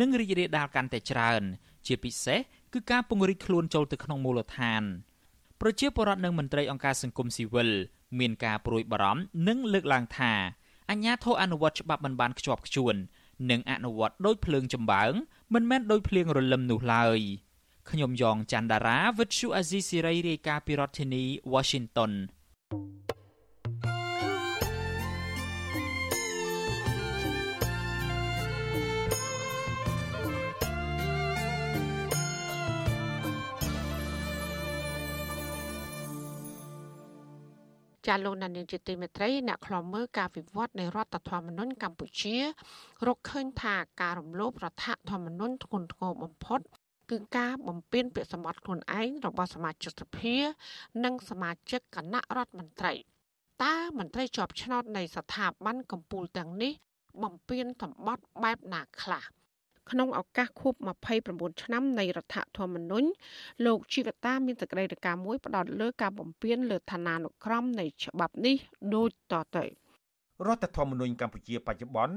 [0.00, 1.42] និងរីករាលដាលកាន់តែច្រើន
[1.86, 2.40] ជាពិសេស
[2.72, 4.82] គឺការពង្រីកខ្លួនចូលទៅក្នុងមូលដ្ឋាន
[5.60, 7.70] ប្រជាពលរដ្ឋនិងមន្ត្រីអង្គការសង្គមស៊ីវិល
[8.18, 10.32] មានការព្រួយបារម្ភនិងលើកឡើងថា
[10.90, 12.94] អញ្ញាធិអនុវត្តច្បាប់មិនបានខ្ជាប់ខ្ជួន
[13.50, 15.12] និងអនុវត្តដោយភ្លើងចម្បាំង
[15.54, 17.18] មិនមែនដោយភ្លៀងរលឹមនោះឡើយ
[17.90, 22.12] ខ្ញុំយ៉ងច័ន្ទដារាវិទ្យុអាស៊ីសេរីរាយការណ៍ពីរដ្ឋធានី Washington
[38.06, 42.36] ចាលោកណានីជាទីមេត្រីអ្នកខ្លំមើលការវិវត្តនៃរដ្ឋធម្មនុញ្ញកម្ពុជា
[43.06, 46.60] រកឃើញថាការរំលោភរដ្ឋធម្មនុញ្ញធ្ងន់ធ្ងរបំផុត
[47.10, 50.34] គឺការបំពេញពាក្យសម្បត្តិខ្លួនឯងរបស់សមាជិកសភា
[51.04, 52.92] និងសមាជិកគណៈរដ្ឋមន្ត្រី
[53.64, 56.72] តើមន្ត្រីជាប់ឆ្នោតនៃស្ថាប័នកម្ពុជាទាំងនេះ
[57.22, 59.24] បំពេញសម្បត្តិបែបណាខ្លះ
[59.90, 60.74] ក្នុងឱកាសខួប
[61.18, 63.08] 29ឆ្នាំនៃរដ្ឋធម្មនុញ្ញ
[63.66, 68.56] លោកជីវតាមានសេចក្តីរាយការណ៍មួយផ្ដោតលើការបំពេញលើឋានានុក្រមនៃច្បាប់នេះ
[68.94, 69.64] ដូចតទៅ
[70.46, 72.16] រដ្ឋធម្មនុញ្ញកម្ពុជាបច្ចុប្បន្ន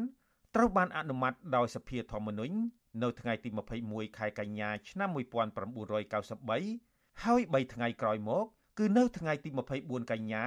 [0.56, 2.56] ត្រូវបានអនុម័តដោយសភាធម្មនុញ្ញ
[3.04, 3.50] នៅថ្ងៃទី
[3.84, 8.46] 21ខែកញ្ញាឆ្នាំ1993ហើយ3ថ្ងៃក្រោយមក
[8.78, 9.50] គឺនៅថ្ងៃទី
[9.82, 10.46] 24កញ្ញា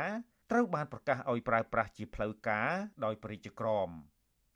[0.50, 2.70] ត្រូវបានប្រកាសឲ្យប្រើប្រាស់ជាផ្លូវការ
[3.04, 3.88] ដោយប្រជាក្រម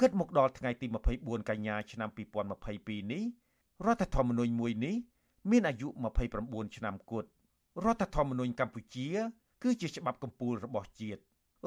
[0.00, 0.86] គិតមកដល់ថ្ងៃទី
[1.18, 2.08] 24កញ្ញាឆ្នាំ
[2.56, 3.24] 2022នេះ
[3.86, 4.96] រដ្ឋធម្មនុញ្ញមួយនេះ
[5.50, 5.88] មានអាយុ
[6.32, 7.28] 29ឆ្នាំគត់
[7.84, 9.08] រដ្ឋធម្មនុញ្ញកម្ពុជា
[9.62, 11.20] គឺជាច្បាប់កម្ពុជារបស់ជាតិ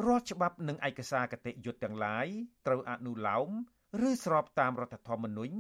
[0.06, 2.28] រាល់ច្បាប់និងឯកសារគតិយុត្តទាំងឡាយ
[2.68, 3.50] ត្រូវអនុលោម
[4.08, 5.56] ឬស្របតាមរដ្ឋធម្មនុញ្ញ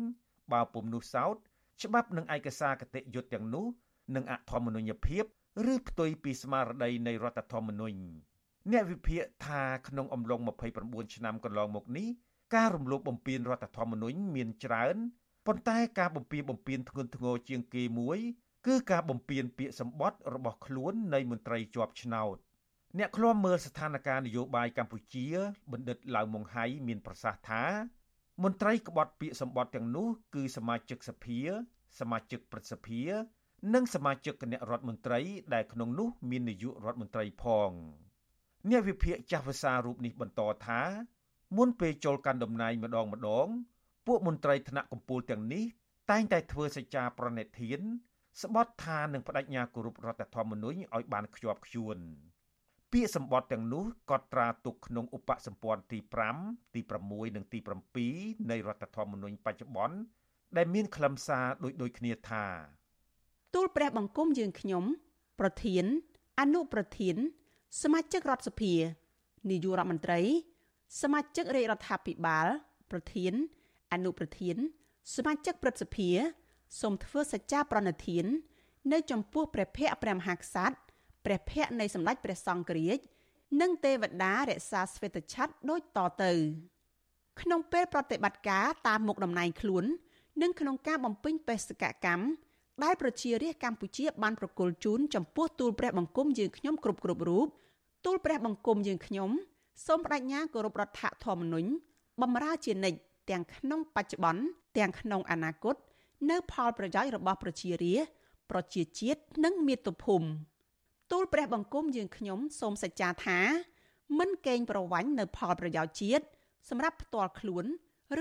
[0.51, 1.35] បើពុំនោះសោត
[1.83, 3.65] ច្បាប់និងឯកសារគតិយុត្តទាំងនោះ
[4.15, 5.23] នឹងអធម្មនុញ្ញភាព
[5.73, 7.99] ឬផ្ទុយពីស្មារតីនៃរដ្ឋធម្មនុញ្ញ
[8.71, 10.39] អ្នកវិភាគថាក្នុងអំឡុង
[10.77, 12.07] 29ឆ្នាំកន្លងមកនេះ
[12.55, 14.95] ការរំលោភបំពានរដ្ឋធម្មនុញ្ញមានច្រើន
[15.45, 18.19] ប៉ុន្តែការបំពានបំពានធ្ងន់ធ្ងរជាងគេមួយ
[18.67, 22.37] គឺការបំពានពាក្យសម្បត្តិរបស់ខ្លួននៃមន្ត្រីជាប់ឆ្នោត
[22.97, 25.25] អ្នកឃ្លាំមើលស្ថានភាពនយោបាយកម្ពុជា
[25.71, 27.63] បណ្ឌិតឡៅម៉ុងហៃមានប្រសាសន៍ថា
[28.43, 31.39] មន្ត្រីក្បត់ពាក្យសម្បត្តិទាំងនោះ គឺសមាជិកសភា
[31.99, 33.01] សមាជិកព្រឹទ្ធសភា
[33.73, 35.19] និងសមាជិកគណៈរដ្ឋមន្ត្រី
[35.53, 37.71] ដែលក្នុងនោះ មាននាយករដ្ឋមន្ត្រីផង
[38.69, 40.81] អ្នកវិភាគចាស់ភាសារូបនេះបន្តថា
[41.57, 43.47] មុនពេលចូលកាន់តំណែងម្ដងម្ដង
[44.07, 45.63] ពួកមន្ត្រីថ្នាក់កម្ពូលទាំងនេះ
[46.11, 47.79] តែងតែធ្វើសច្ចាប្រណិធាន
[48.41, 51.97] ស្បត់ថានឹងបដិញ្ញាគោរពរដ្ឋធម្មនុញ្ញឲ្យបានខ្ជាប់ខ្ជួន
[52.91, 55.99] ពាក្យសម្បត្តិទាំងនោះក៏ត្រាទុកក្នុងឧបសម្ព័ន្ធទី
[56.37, 57.59] 5ទី6និងទី
[58.03, 59.97] 7នៃរដ្ឋធម្មនុញ្ញបច្ចុប្បន្ន
[60.57, 62.45] ដែលមានខ្លឹមសារដូចដូចគ្នាថា
[63.55, 64.83] ទូលព្រះបង្គំយើងខ្ញុំ
[65.39, 65.85] ប្រធាន
[66.39, 67.15] អនុប្រធាន
[67.81, 68.73] សមាជិករដ្ឋសភា
[69.49, 70.19] នាយករដ្ឋមន្ត្រី
[71.01, 72.47] សមាជិករាជរដ្ឋាភិបាល
[72.91, 73.33] ប្រធាន
[73.93, 74.55] អនុប្រធាន
[75.15, 76.09] សមាជិកព្រឹទ្ធសភា
[76.81, 78.25] សូមធ្វើសច្ចាប្រណិធាន
[78.91, 80.75] នៅចំពោះព្រះភ័ក្ត្រព្រះមហាក្សត្រ
[81.25, 82.99] ព្រះភ័ក្ត្រនៃសម្ដេចព្រះសង្ឃរាជ
[83.61, 86.31] និងទេវតារក្សាស្វេតឆ័ត្រដូចតទៅ
[87.41, 89.85] ក្នុងពេលប្រតិបត្តិការតាមមុខតំណែងខ្លួន
[90.41, 92.25] និងក្នុងការបំពេញបេសកកម្ម
[92.83, 97.47] ដែលប្រជារាស្ត្រកម្ពុជាបានប្រគល់ជូនចំពោះទូលព្រះបង្គំយើងខ្ញុំគ្រប់គ្រប់រូប
[98.05, 99.29] ទូលព្រះបង្គំយើងខ្ញុំ
[99.85, 101.69] សូមបដិញ្ញាគោរពរដ្ឋធម្មនុញ្ញ
[102.21, 102.99] បំរើជានិច្ច
[103.29, 104.43] ទាំងក្នុងបច្ចុប្បន្ន
[104.77, 105.75] ទាំងក្នុងអនាគត
[106.29, 108.09] នៅផលប្រយោជន៍របស់ប្រជារាស្ត្រ
[108.51, 110.27] ប្រជាជាតិនិងមាតុភូមិ
[111.11, 113.39] ទូលព្រះបង្គំយើងខ្ញុំសូមសច្ចាថា
[114.19, 116.25] មិនកេងប្រវ័ញ្ចនៅផលប្រយោជន៍ជាតិ
[116.69, 117.65] សម្រាប់ផ្ទាល់ខ្លួន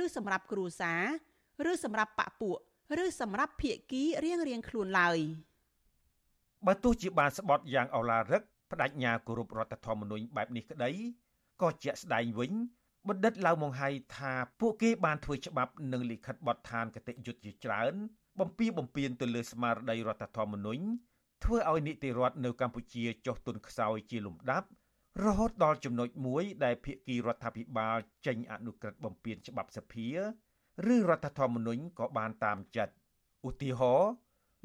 [0.03, 0.93] ឬសម្រាប់គ្រួសា
[1.65, 2.57] រឬសម្រាប់បពពួក
[3.03, 5.19] ឬសម្រាប់ភៀកគីរៀងរៀងខ្លួនឡើយ
[6.67, 10.91] បើទោះជាបានស្បត់យ៉ាងអឡារឹកបដិញ្ញាគោរពរដ្ឋធម្មនុញ្ញបែបនេះក្តី
[11.63, 12.53] ក៏ជាក់ស្ដែងវិញ
[13.09, 17.95] បណ្ឌិតឡៅម៉ុងហៃថាពួកគេបានធ្វើច្បាប់និងលិខិតបទដ្ឋានគតិយុត្តជាច្រើន
[18.41, 20.85] បំពីបំពេញទៅលើស្មារតីរដ្ឋធម្មនុញ្ញ
[21.45, 24.69] ធ្វើឲ្យនីតិរដ្ឋនៅកម្ពុជាចុះទុនខ្សោយជាលំដាប់
[25.25, 27.97] រហូតដល់ចំណុចមួយដែលភាគីរដ្ឋាភិបាល
[28.27, 30.09] ចេញអនុក្រឹត្យបំពេញច្បាប់សភា
[30.95, 32.95] ឬរដ្ឋធម្មនុញ្ញក៏បានតាមចិត្ត
[33.49, 34.11] ឧទាហរណ៍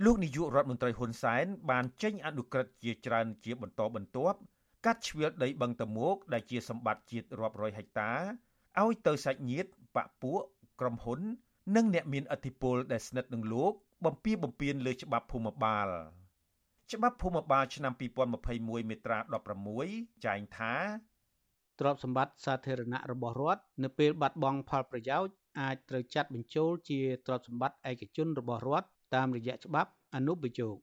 [0.05, 4.37] លោកនាយករដ្ឋមន្ត្រីហ៊ុនសែនបានចេញអនុក្រឹត្យជាច្រើនជាបន្តបន្ទាប់
[4.85, 8.11] កាត់ជ្រឿលដីបឹងតមោកដែលជាសម្បត្តិជាតិរាប់រយហិកតា
[8.81, 10.41] ឲ្យទៅសាច់ញាតិបពពួក
[10.79, 11.19] ក្រុមហ៊ុន
[11.75, 13.73] និងអ្នកមានឥទ្ធិពលដែលស្និទ្ធនឹងលោក
[14.05, 15.87] បំពីបំពេញលើច្បាប់ភូមិបាល
[16.93, 17.93] ច្បាប់ភូមិបាលឆ្នាំ
[18.41, 19.17] 2021មាត្រា
[19.71, 20.73] 16ចែងថា
[21.79, 30.77] ទ្រព្យសម្បត្តិសាធារណៈរបស់រដ្ឋនៅពេលបាត់បង់ផលប្រយោជន៍អាចត្រូវចាត់បញ្ចូលជាទ្រព្យសម្បត្តិឯកជនរបស់រដ្ឋតាមរយៈច្បាប់អនុប្រយោគ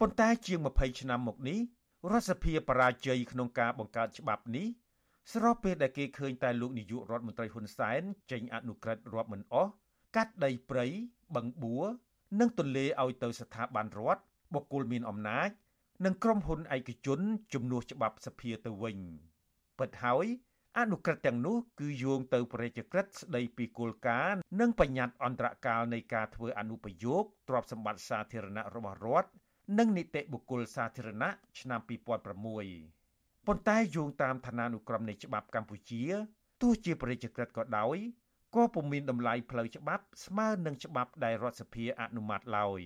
[0.00, 1.58] ប៉ុន្តែជាង20ឆ្នាំមកនេះ
[2.08, 4.66] រដ្ឋសភាបរាជ័យក្នុងការបង្កើតច្បាប់នេះ
[5.32, 9.70] ស្របពេលដែលគេឃើញតែលោកនាយករដ្ឋមន្ត្រីហ៊ុនសែនចេញអនុក្រឹត្យរាប់មិនអស់
[10.16, 10.86] កាត់ដីព្រៃ
[11.36, 11.86] បឹងបួរ
[12.40, 14.22] និងទន្លេឲ្យទៅស្ថាប័នរដ្ឋ
[14.54, 15.50] បុគ្គលមានអំណាច
[16.04, 17.20] និងក្រុមហ៊ុនឯកជន
[17.54, 18.98] ជំនួសច្បាប់សភាទៅវិញ
[19.78, 20.26] ពិតហើយ
[20.78, 29.30] អនុក្រឹត្យទាំងនោះគឺយោងទៅប្រជាក្រិតស្ដីពីគោលការណ៍និងបញ្ញត្តិអន្តរកាលនៃការធ្វើអនុប្រយោគទ្រព្យសម្បត្តិសាធារណៈរបស់រដ្ឋ
[29.78, 36.02] និងនីតិបុគ្គលសាធារណៈឆ្នាំ2006ប៉ុន្តែយោងតាមឋានានុក្រមនៃច្បាប់កម្ពុជា
[36.62, 37.96] ទោះជាប្រជាក្រិតក៏ដោយ
[38.54, 42.80] ក៏ពុំមានតម្លៃផ្លូវច្បាប់ស្មើនឹងច្បាប់ដែលរដ្ឋសភាអនុម័តឡើយ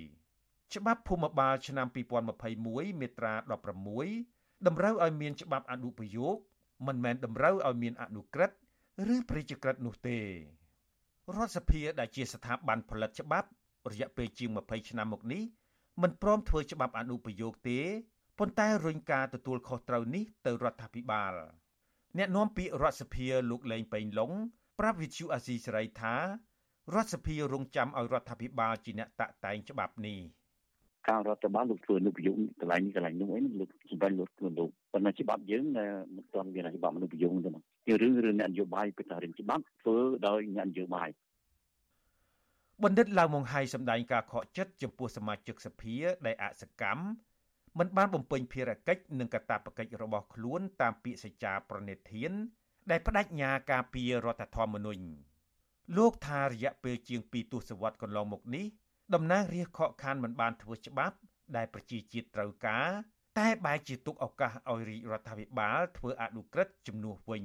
[0.74, 1.86] ច្បាប់ភូមិបាលឆ្នាំ
[2.44, 3.34] 2021មាត្រា
[4.00, 6.36] 16តម្រូវឲ្យមានច្បាប់អនុប្រយោគ
[6.86, 8.56] មិនមែនតម្រូវឲ្យមានអនុក្រឹត្យ
[9.14, 10.18] ឬប្រជាក្រិតនោះទេ
[11.36, 13.48] រដ្ឋសភាដែលជាស្ថាប័នផលិតច្បាប់
[13.90, 15.42] រយៈពេលជាង20ឆ្នាំមកនេះ
[16.02, 17.78] មិនព្រមធ្វើច្បាប់អនុប្រយោគទេ
[18.38, 21.34] ប៉ុន្តែរុញការទទួលខុសត្រូវនេះទៅរដ្ឋាភិបាល
[22.18, 24.32] អ្នកនាំពាក្យរដ្ឋសភាលោកលេងប៉េងឡុង
[24.78, 26.14] ប្រាប់វិទ្យុអាស៊ីសេរីថា
[26.94, 30.18] រដ្ឋសភារងចាំឲ្យរដ្ឋាភិបាលជាអ្នកតាក់តែងច្បាប់នេះ
[31.08, 35.64] ការរដ្ឋបាលលោកធ្វើនុប្រយោគកន្លែងកន្លែងនោះអីលោកសម្រាប់លោកខ្លួនលោកប៉ុន្តែច្បាប់យើង
[36.16, 41.08] មិនទាន់មានច្បាប់មនុស្សប្រយោគទេមកជារឿងរឿងអ្នកនយោបាយពីតារៀនច្បាប់ធ្វើដោយអ្នកនយោបាយ
[42.82, 45.96] បណ្ឌិតឡាវម៉ុងហៃសម្ដែងការខកចិត្តចំពោះសមាជិកសភា
[46.26, 47.04] ដែលអសកម្ម
[47.78, 52.32] មិនបានបំពេញភារកិច្ចនិងកាតព្វកិច្ចរបស់ខ្លួនតាមពាក្យសច្ចាប្រណិធាន
[52.90, 55.04] ដែលបដិញ្ញាការពាររដ្ឋធម្មនុញ្ញ
[55.96, 58.66] លោកថារយៈពេលជាង2ទសវត្សរ៍កន្លងមកនេះ
[59.14, 61.16] តំណាងរាស្ត្រខកខានមិនបានធ្វើច្បាប់
[61.56, 62.88] ដែលប្រជាជាតិត្រូវការ
[63.38, 67.44] តែបែរជាទុកឱកាសឲ្យរាជរដ្ឋាភិបាលធ្វើអនុក្រឹត្យជំនួសវិញ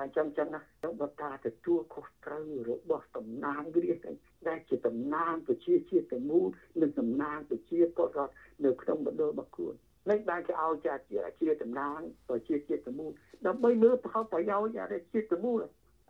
[0.00, 0.60] អញ្ចឹងចឹងណា
[1.00, 4.12] បើការទទួលខុសត្រូវរបស់តំណាងរាស្ត្រ
[4.48, 6.46] ដែលជាតំណាងប្រជាជាតិទាំងមូល
[6.80, 8.32] និងតំណាងប្រជាពលរដ្ឋ
[8.64, 9.74] នៅក្នុងមណ្ឌលរបស់ខ្លួន
[10.10, 10.94] នេះបានគេឲ្យជា
[11.40, 13.12] ជាតំណាងប្រជាជាតិទាំងមូល
[13.46, 15.58] ដើម្បីលើផលប្រយោជន៍អាជាតិទាំងមូល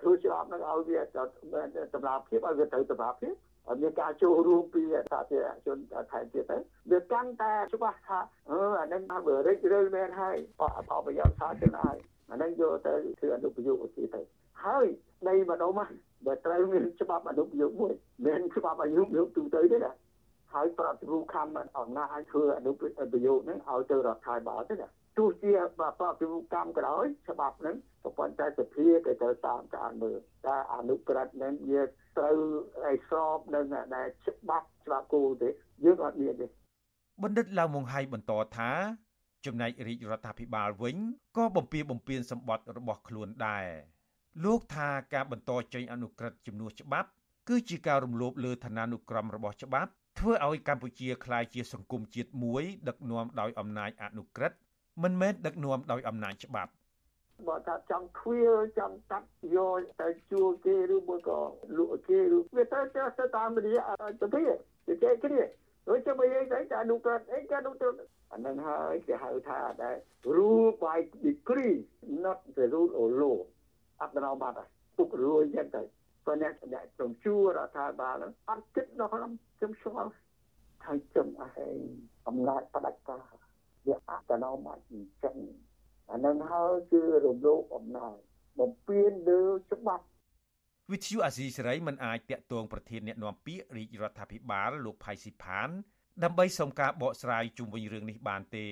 [0.01, 1.07] ធ្វើច្រប់នឹងឲ្យវាត
[2.01, 3.35] ម្លាភាពឲ្យវាទៅតម្លាភាព
[3.83, 4.83] មានការចូលរួមពី
[5.13, 5.79] សាធារណជន
[6.13, 6.59] ថែមទៀតទៅ
[6.91, 8.19] វាកាន់តែច្បាស់ថា
[8.51, 11.99] អឺអានឹងបានវារិចរើមែនហើយអបអបប្រយោជន៍សាធារណៈហើយ
[12.31, 14.21] អានឹងយកទៅធ្វើអនុប្រយោគឧទាទៅ
[14.65, 14.87] ហើយ
[15.29, 15.91] នៃម្ដុំហ្នឹង
[16.27, 17.93] បើត្រូវមានច្បាប់អនុប្រយោគមួយ
[18.27, 19.93] មិនច្បាប់អនុប្រយោគទូទៅទេណា
[20.55, 21.47] ហើយប្រតិរូបខំ
[21.79, 22.87] អំណាចធ្វើអនុប្រ
[23.27, 31.83] យោគហ្នឹងឲ្យទៅរដ្ឋាភិបាលទេណាទោះជាប្រតិរូបកម្មក៏ដោយច្បាប់ហ្នឹងក៏ប៉ុន្តែសភាគេត្រូវតាមការមើលតែអនុក្រឹត្យហ្នឹងវា
[32.19, 32.37] ត្រូវ
[32.85, 33.65] ឲ្យស្របនឹង
[33.97, 35.49] ដែលច្បាប់ច្បាប់គោលទេ
[35.85, 36.47] យើងអត់មានទេ
[37.23, 38.71] បណ្ឌិតឡាវម៉ុងហៃបន្តថា
[39.47, 40.97] ចំណែករាជរដ្ឋាភិបាលវិញ
[41.37, 43.67] ក៏បំពៀបំពៀនសម្បត្តិរបស់ខ្លួនដែរ
[44.45, 47.09] លោកថាការបន្តចេញអនុក្រឹត្យជំនួសច្បាប់
[47.49, 54.57] គឺជាការរំលោភលើឋានានុក្រមរបស់ច្បាប់ធ្វើឲ្យកម្ពុជាក្លាយជាសង្គមជាតិមួយ ដឹកនាំដោយអំណាចអនុក្រឹត្យ
[55.03, 56.73] មិនមែនដឹកនាំដោយអំណាចច្បាប់
[57.49, 61.41] បើថាចង់ខ្វៀលចង់កាត់យកទៅជួលគេឬមួយក៏
[61.77, 62.81] លក់គេឬវាទៅ
[63.19, 63.83] ទៅតាមរយៈ
[64.21, 64.41] ទៅពី
[65.03, 65.43] គេគ្នា
[65.89, 67.99] ដូចជាបើយើងទៅតែអនុក្រឹត្យអីក៏អនុក្រឹត្យ
[68.33, 69.97] អានឹងហើយគេហៅថាដែរ
[70.37, 71.77] rule by decree
[72.25, 73.39] not the rule of law
[74.01, 74.59] អត្តនោម័ត
[74.97, 75.83] ពុករួយយ៉ាងទៅ
[76.25, 78.17] ព្រោះអ្នកអ្នកត្រង់ជួរដ្ឋាភិបាល
[78.49, 80.11] អត់គិតដល់ខ្ញុំខ្ញុំឆ្ងល់
[80.87, 81.69] ហើយខ្ញុំអហេ
[82.29, 83.25] អំណាចផ្ដាច់ការ
[83.87, 85.37] វាអត្តនោម័តអញ្ចឹង
[86.11, 88.17] អានឹងហើយគឺរំលោភអំណាច
[88.61, 90.05] បំពេញលើច្បាប់
[90.93, 95.69] វិទ្យុអាស៊ីសេរីមិនអាចតាក់ទងប្រធានអ្នកនាំពាក្យរាជរដ្ឋាភិបាលលោកផៃស៊ីផាន
[96.23, 98.67] ដើម្បីសុំការបកស្រាយជុំវិញរឿងនេះបានទេ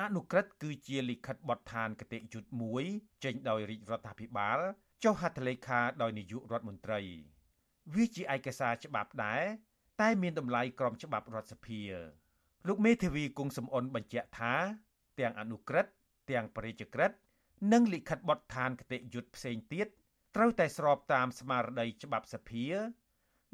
[0.00, 2.84] អនុក្រឹត្យគឺជាលិខិតបទដ្ឋានគតិយុត្តមួយ
[3.24, 4.58] ចេញដោយរាជរដ្ឋាភិបាល
[5.04, 7.00] ចុះហត្ថលេខាដោយនាយករដ្ឋមន្ត្រី
[7.94, 9.42] វាជាឯកសារច្បាប់ដែរ
[10.00, 11.82] តែមានតម្លៃក្រមច្បាប់រដ្ឋសភា
[12.68, 14.54] លោកមេធាវីគង់សំអនបញ្ជាក់ថា
[15.20, 15.92] ទាំងអនុក្រឹត្យ
[16.30, 17.10] ទាំងបរិយាក្រិត
[17.72, 19.86] និងលិខិតបទដ្ឋានគតិយុត្តផ្សេងទៀត
[20.36, 22.66] ត្រូវតែស្របតាមស្មារតីច្បាប់សភា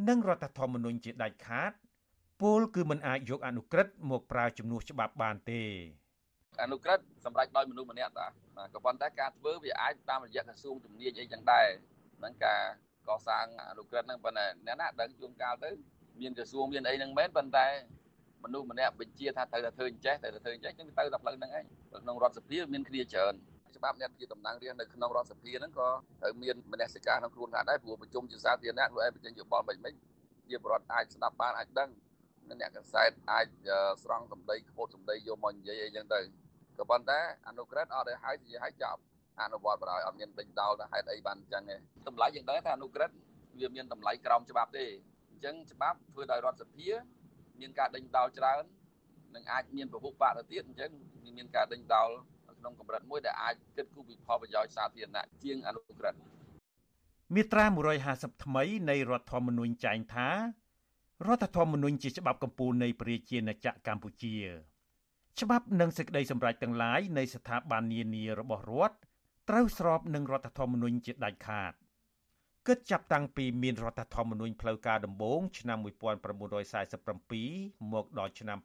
[0.09, 1.73] និងរដ្ឋធម្មនុញ្ញជាដាច់ខាត
[2.43, 5.63] ពលគឺមិនអាចយកអនុក្រឹត្យមកប្រើជំនួសច្បាប់បានទេ
[6.63, 8.27] អនុក្រឹត្យសម្រាប់ដោយមនុស្សម្នាក់តា
[8.75, 11.67] ក៏ប៉ុន្តែការធ្វើវាអាចតាមរយៈក្រសួងជំនាញអីចឹងដែរ
[12.19, 12.61] ហ្នឹងការ
[13.09, 15.71] កសាងអនុក្រឹត្យហ្នឹងប៉ុន្តែអ្នកណាដឹងជួនកាលទៅ
[16.21, 17.67] មានក្រសួងមានអីហ្នឹងមែនប៉ុន្តែ
[18.45, 21.65] មនុស្សម្នាក់បញ្ជាថាត្រូវតែធ្វើអញ្ចេះត្រូវតែធ្វើអញ្ចេះចឹងទៅតែផ្លូវហ្នឹងឯង
[22.03, 23.35] ក្នុងរដ្ឋសភាមានគ្នាច្រើន
[23.77, 25.89] ច្បាប់អ្នកជាតំណាងរាស្ត្រនៅក្នុងរដ្ឋសភាហ្នឹងក៏
[26.21, 29.93] ត្រូវមានមនសិការក្នុងខ្លួនថាដែរព្រោះប្រជុំជាសាធារណៈខ្លួនឯងបញ្ចេញយោបល់មិនមិន
[30.49, 31.89] ជាបរដ្ឋអាចស្ដាប់បានអាចដឹង
[32.49, 33.47] អ្នកកសែតអាច
[34.03, 36.21] ស្រង់សម្ដីខ្ពុតសម្ដីយកមកនិយាយអីចឹងទៅ
[36.79, 37.19] ក៏ប៉ុន្តែ
[37.49, 39.01] អនុក្រឹត្យអត់ឲ្យហើយនិយាយឲ្យចប់
[39.43, 41.77] អនុវត្តបណ្ដោយអត់មានដេញដោលថាហេតុអីបានអញ្ចឹងទេ
[42.09, 43.15] តម្លៃយ៉ាងដែរថាអនុក្រឹត្យ
[43.61, 44.85] វាមានតម្លៃក្រោមច្បាប់ទេ
[45.31, 46.89] អញ្ចឹងច្បាប់ធ្វើដោយរដ្ឋសភា
[47.61, 48.63] មានការដេញដោលច្រើន
[49.35, 50.91] នឹងអាចមានពហុបកទៅទៀតអញ្ចឹង
[51.37, 52.11] មានការដេញដោល
[52.59, 56.19] ក្នុងកម្រិតមួយដែលអាចគិតគូរពីផលប្រយោជន៍សាធារណៈជាងអនុក្រឹត្យ
[57.35, 57.65] មាត្រា
[58.05, 60.29] 150ថ្មីនៃរដ្ឋធម្មនុញ្ញចែងថា
[61.27, 64.37] រដ្ឋធម្មនុញ្ញជាច្បាប់កម្ពុជានៃប្រជាណាចក្រកម្ពុជា
[65.41, 68.97] ច្បាប់និងសេចក្តីសម្រេចទាំងឡាយនៃស្ថាប័ននានារបស់រដ្ឋ
[69.49, 71.73] ត្រូវស្របនឹងរដ្ឋធម្មនុញ្ញជាដាច់ខាត
[72.67, 78.59] គិតចាប់តាំងពីមានរដ្ឋធម្មនុញ្ញផ្លូវការដំបូងឆ្នាំ1947មកដល់ឆ្នាំ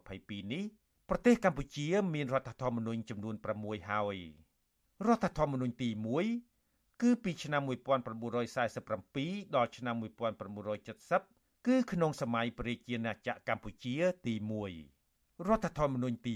[0.00, 0.64] 2022នេះ
[1.08, 4.16] ប្រទេសកម្ពុជាមានរដ្ឋធម្មនុញ្ញចំនួន6ហើយ
[5.06, 5.88] រដ្ឋធម្មនុញ្ញទី
[6.46, 7.62] 1គឺពីឆ្នាំ
[8.78, 11.33] 1947ដល់ឆ្នាំ1970
[11.66, 13.94] គឺក្នុងសម័យប្រជាណាចក្រកម្ពុជា
[14.26, 14.34] ទី
[14.90, 16.34] 1រដ្ឋធម្មនុញ្ញទី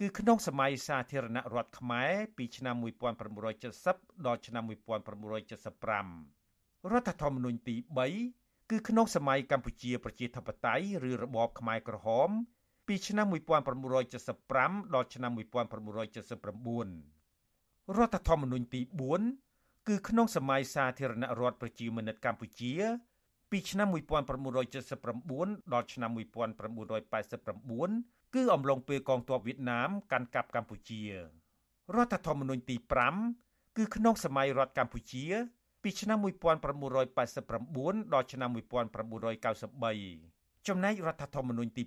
[0.00, 2.76] គឺក្នុងសម័យសាធារណរដ្ឋខ្មែរពីឆ្នាំ
[3.50, 4.64] 1970ដល់ឆ្នាំ
[5.86, 7.76] 1975រដ្ឋធម្មនុញ្ញទី
[8.22, 12.28] 3គឺក្នុងសម័យកម្ពុជាប្រជាធិបតេយ្យឬរបបខ្មែរក្រហម
[12.86, 13.26] ពីឆ្នាំ
[14.30, 18.80] 1975ដល់ឆ្នាំ1979រដ្ឋធម្មនុញ្ញទី
[19.34, 22.72] 4គឺក្នុងសម័យសាធារណរដ្ឋប្រជាមានិតកម្ពុជា
[23.50, 23.88] ពីឆ្នាំ
[24.54, 31.12] 1979ដល់ឆ្នាំ1989គឺអំឡុងពេលកងទ័ពវៀតណាមកាន់កាប់កម្ពុជារ
[32.04, 32.76] ដ្ឋធម្មនុញ្ញទី
[33.26, 35.24] 5គឺក្នុងសម័យរដ្ឋកម្ពុជា
[35.82, 41.82] ពីឆ្នាំ1989ដល់ឆ្នាំ1993ចំណែករដ្ឋធម្មនុញ្ញទី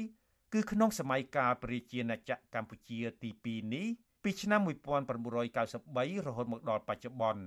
[0.00, 3.86] 6គឺក្នុងសម័យកាលព្រះជាណាចក្រកម្ពុជាទី2នេះ
[4.22, 7.44] ពីឆ្នាំ1993រហូតមកដល់បច្ចុប្បន្ន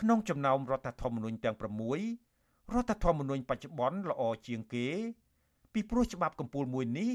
[0.00, 1.62] ក្នុងចំណោមរដ្ឋធម្មនុញ្ញទាំង6
[2.72, 4.88] រដ្ឋធម្មនុញ្ញបច្ចុប្បន្នល្អជាងគេ
[5.72, 7.10] ពីព្រោះច្បាប់កម្ពុជាមួយនេះ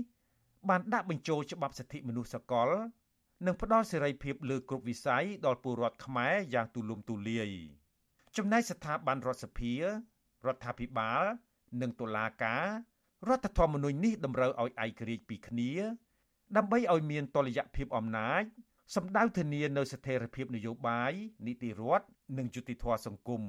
[0.69, 2.69] បានដាក់បញ្ចូលច្បាប់សិទ្ធិមនុស្សសកល
[3.45, 7.49] និងផ្ដល់សេរីភាពលើគ្រប់វិស័យដល់ពលរដ្ឋខ្មែរយ៉ាងទូលំទូលាយ
[8.37, 9.83] ចំណែកស្ថាប័នរដ្ឋសភារ
[10.55, 11.23] ដ្ឋាភិបាល
[11.81, 12.65] និងតុលាការ
[13.27, 15.71] រដ្ឋធម្មនុញ្ញនេះតម្រូវឲ្យឯករាជ្យពីគ្នា
[16.57, 18.43] ដើម្បីឲ្យមានតុល្យភាពអំណាច
[18.95, 21.11] សម្ដៅធានានៅស្ថិរភាពនយោបាយ
[21.47, 22.05] នីតិរដ្ឋ
[22.37, 23.43] និងយុតិធធម៌សង្គម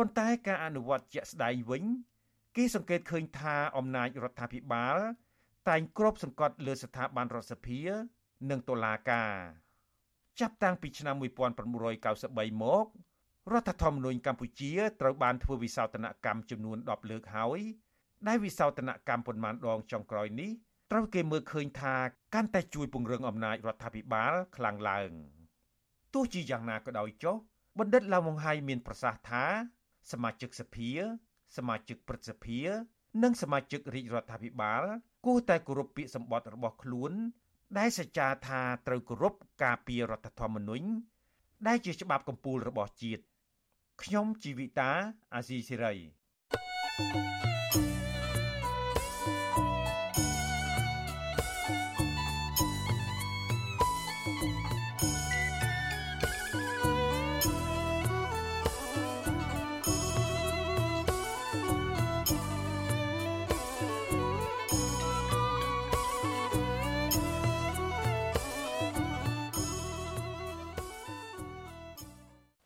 [0.00, 1.84] ប៉ុន្តែការអនុវត្តជាក់ស្ដែងវិញ
[2.56, 4.98] គេសង្កេតឃើញថាអំណាចរដ្ឋាភិបាល
[5.68, 7.80] តែងគ្របសង្កត់លើស្ថាប័នរដ្ឋសភា
[8.50, 9.34] និងតុលាការ
[10.40, 12.86] ចាប់តាំងពីឆ្នាំ1993មក
[13.52, 17.60] រដ្ឋធម្មនុញ្ញកម្ពុជាត្រូវបានធ្វើវិសោធនកម្មចំនួន10លើកហើយ
[18.28, 20.50] ដែលវិសោធនកម្មប៉ុន្មានដងចុងក្រោយនេះ
[20.90, 21.94] ត្រូវគេមើលឃើញថា
[22.34, 25.10] កាន់តែជួយពង្រឹងអំណាចរដ្ឋាភិបាលខ្លាំងឡើង
[26.14, 27.36] ទោះជាយ៉ាងណាក៏ដោយចុះ
[27.78, 29.44] បណ្ឌិតឡាវម៉ុងហៃមានប្រសាសន៍ថា
[30.12, 30.90] សមាជិកសភា
[31.56, 32.60] សមាជិកព្រឹទ្ធសភា
[33.22, 34.82] និងសមាជិករាជរដ្ឋាភិបាល
[35.26, 37.12] គួរតែគោរពពាក្យសម្បត្តិរបស់ខ្លួន
[37.78, 40.86] ដែលសច្ចាថាត្រូវគោរពការពាររដ្ឋធម្មនុញ្ញ
[41.66, 43.22] ដែលជាច្បាប់កម្ពុជារបស់ជាតិ
[44.02, 44.90] ខ្ញុំជីវិតា
[45.34, 45.94] អាស៊ីសេរី
[46.98, 47.49] thank you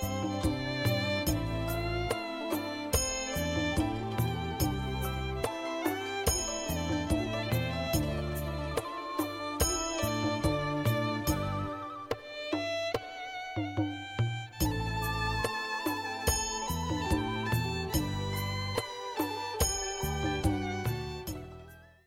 [0.00, 0.67] Thank you.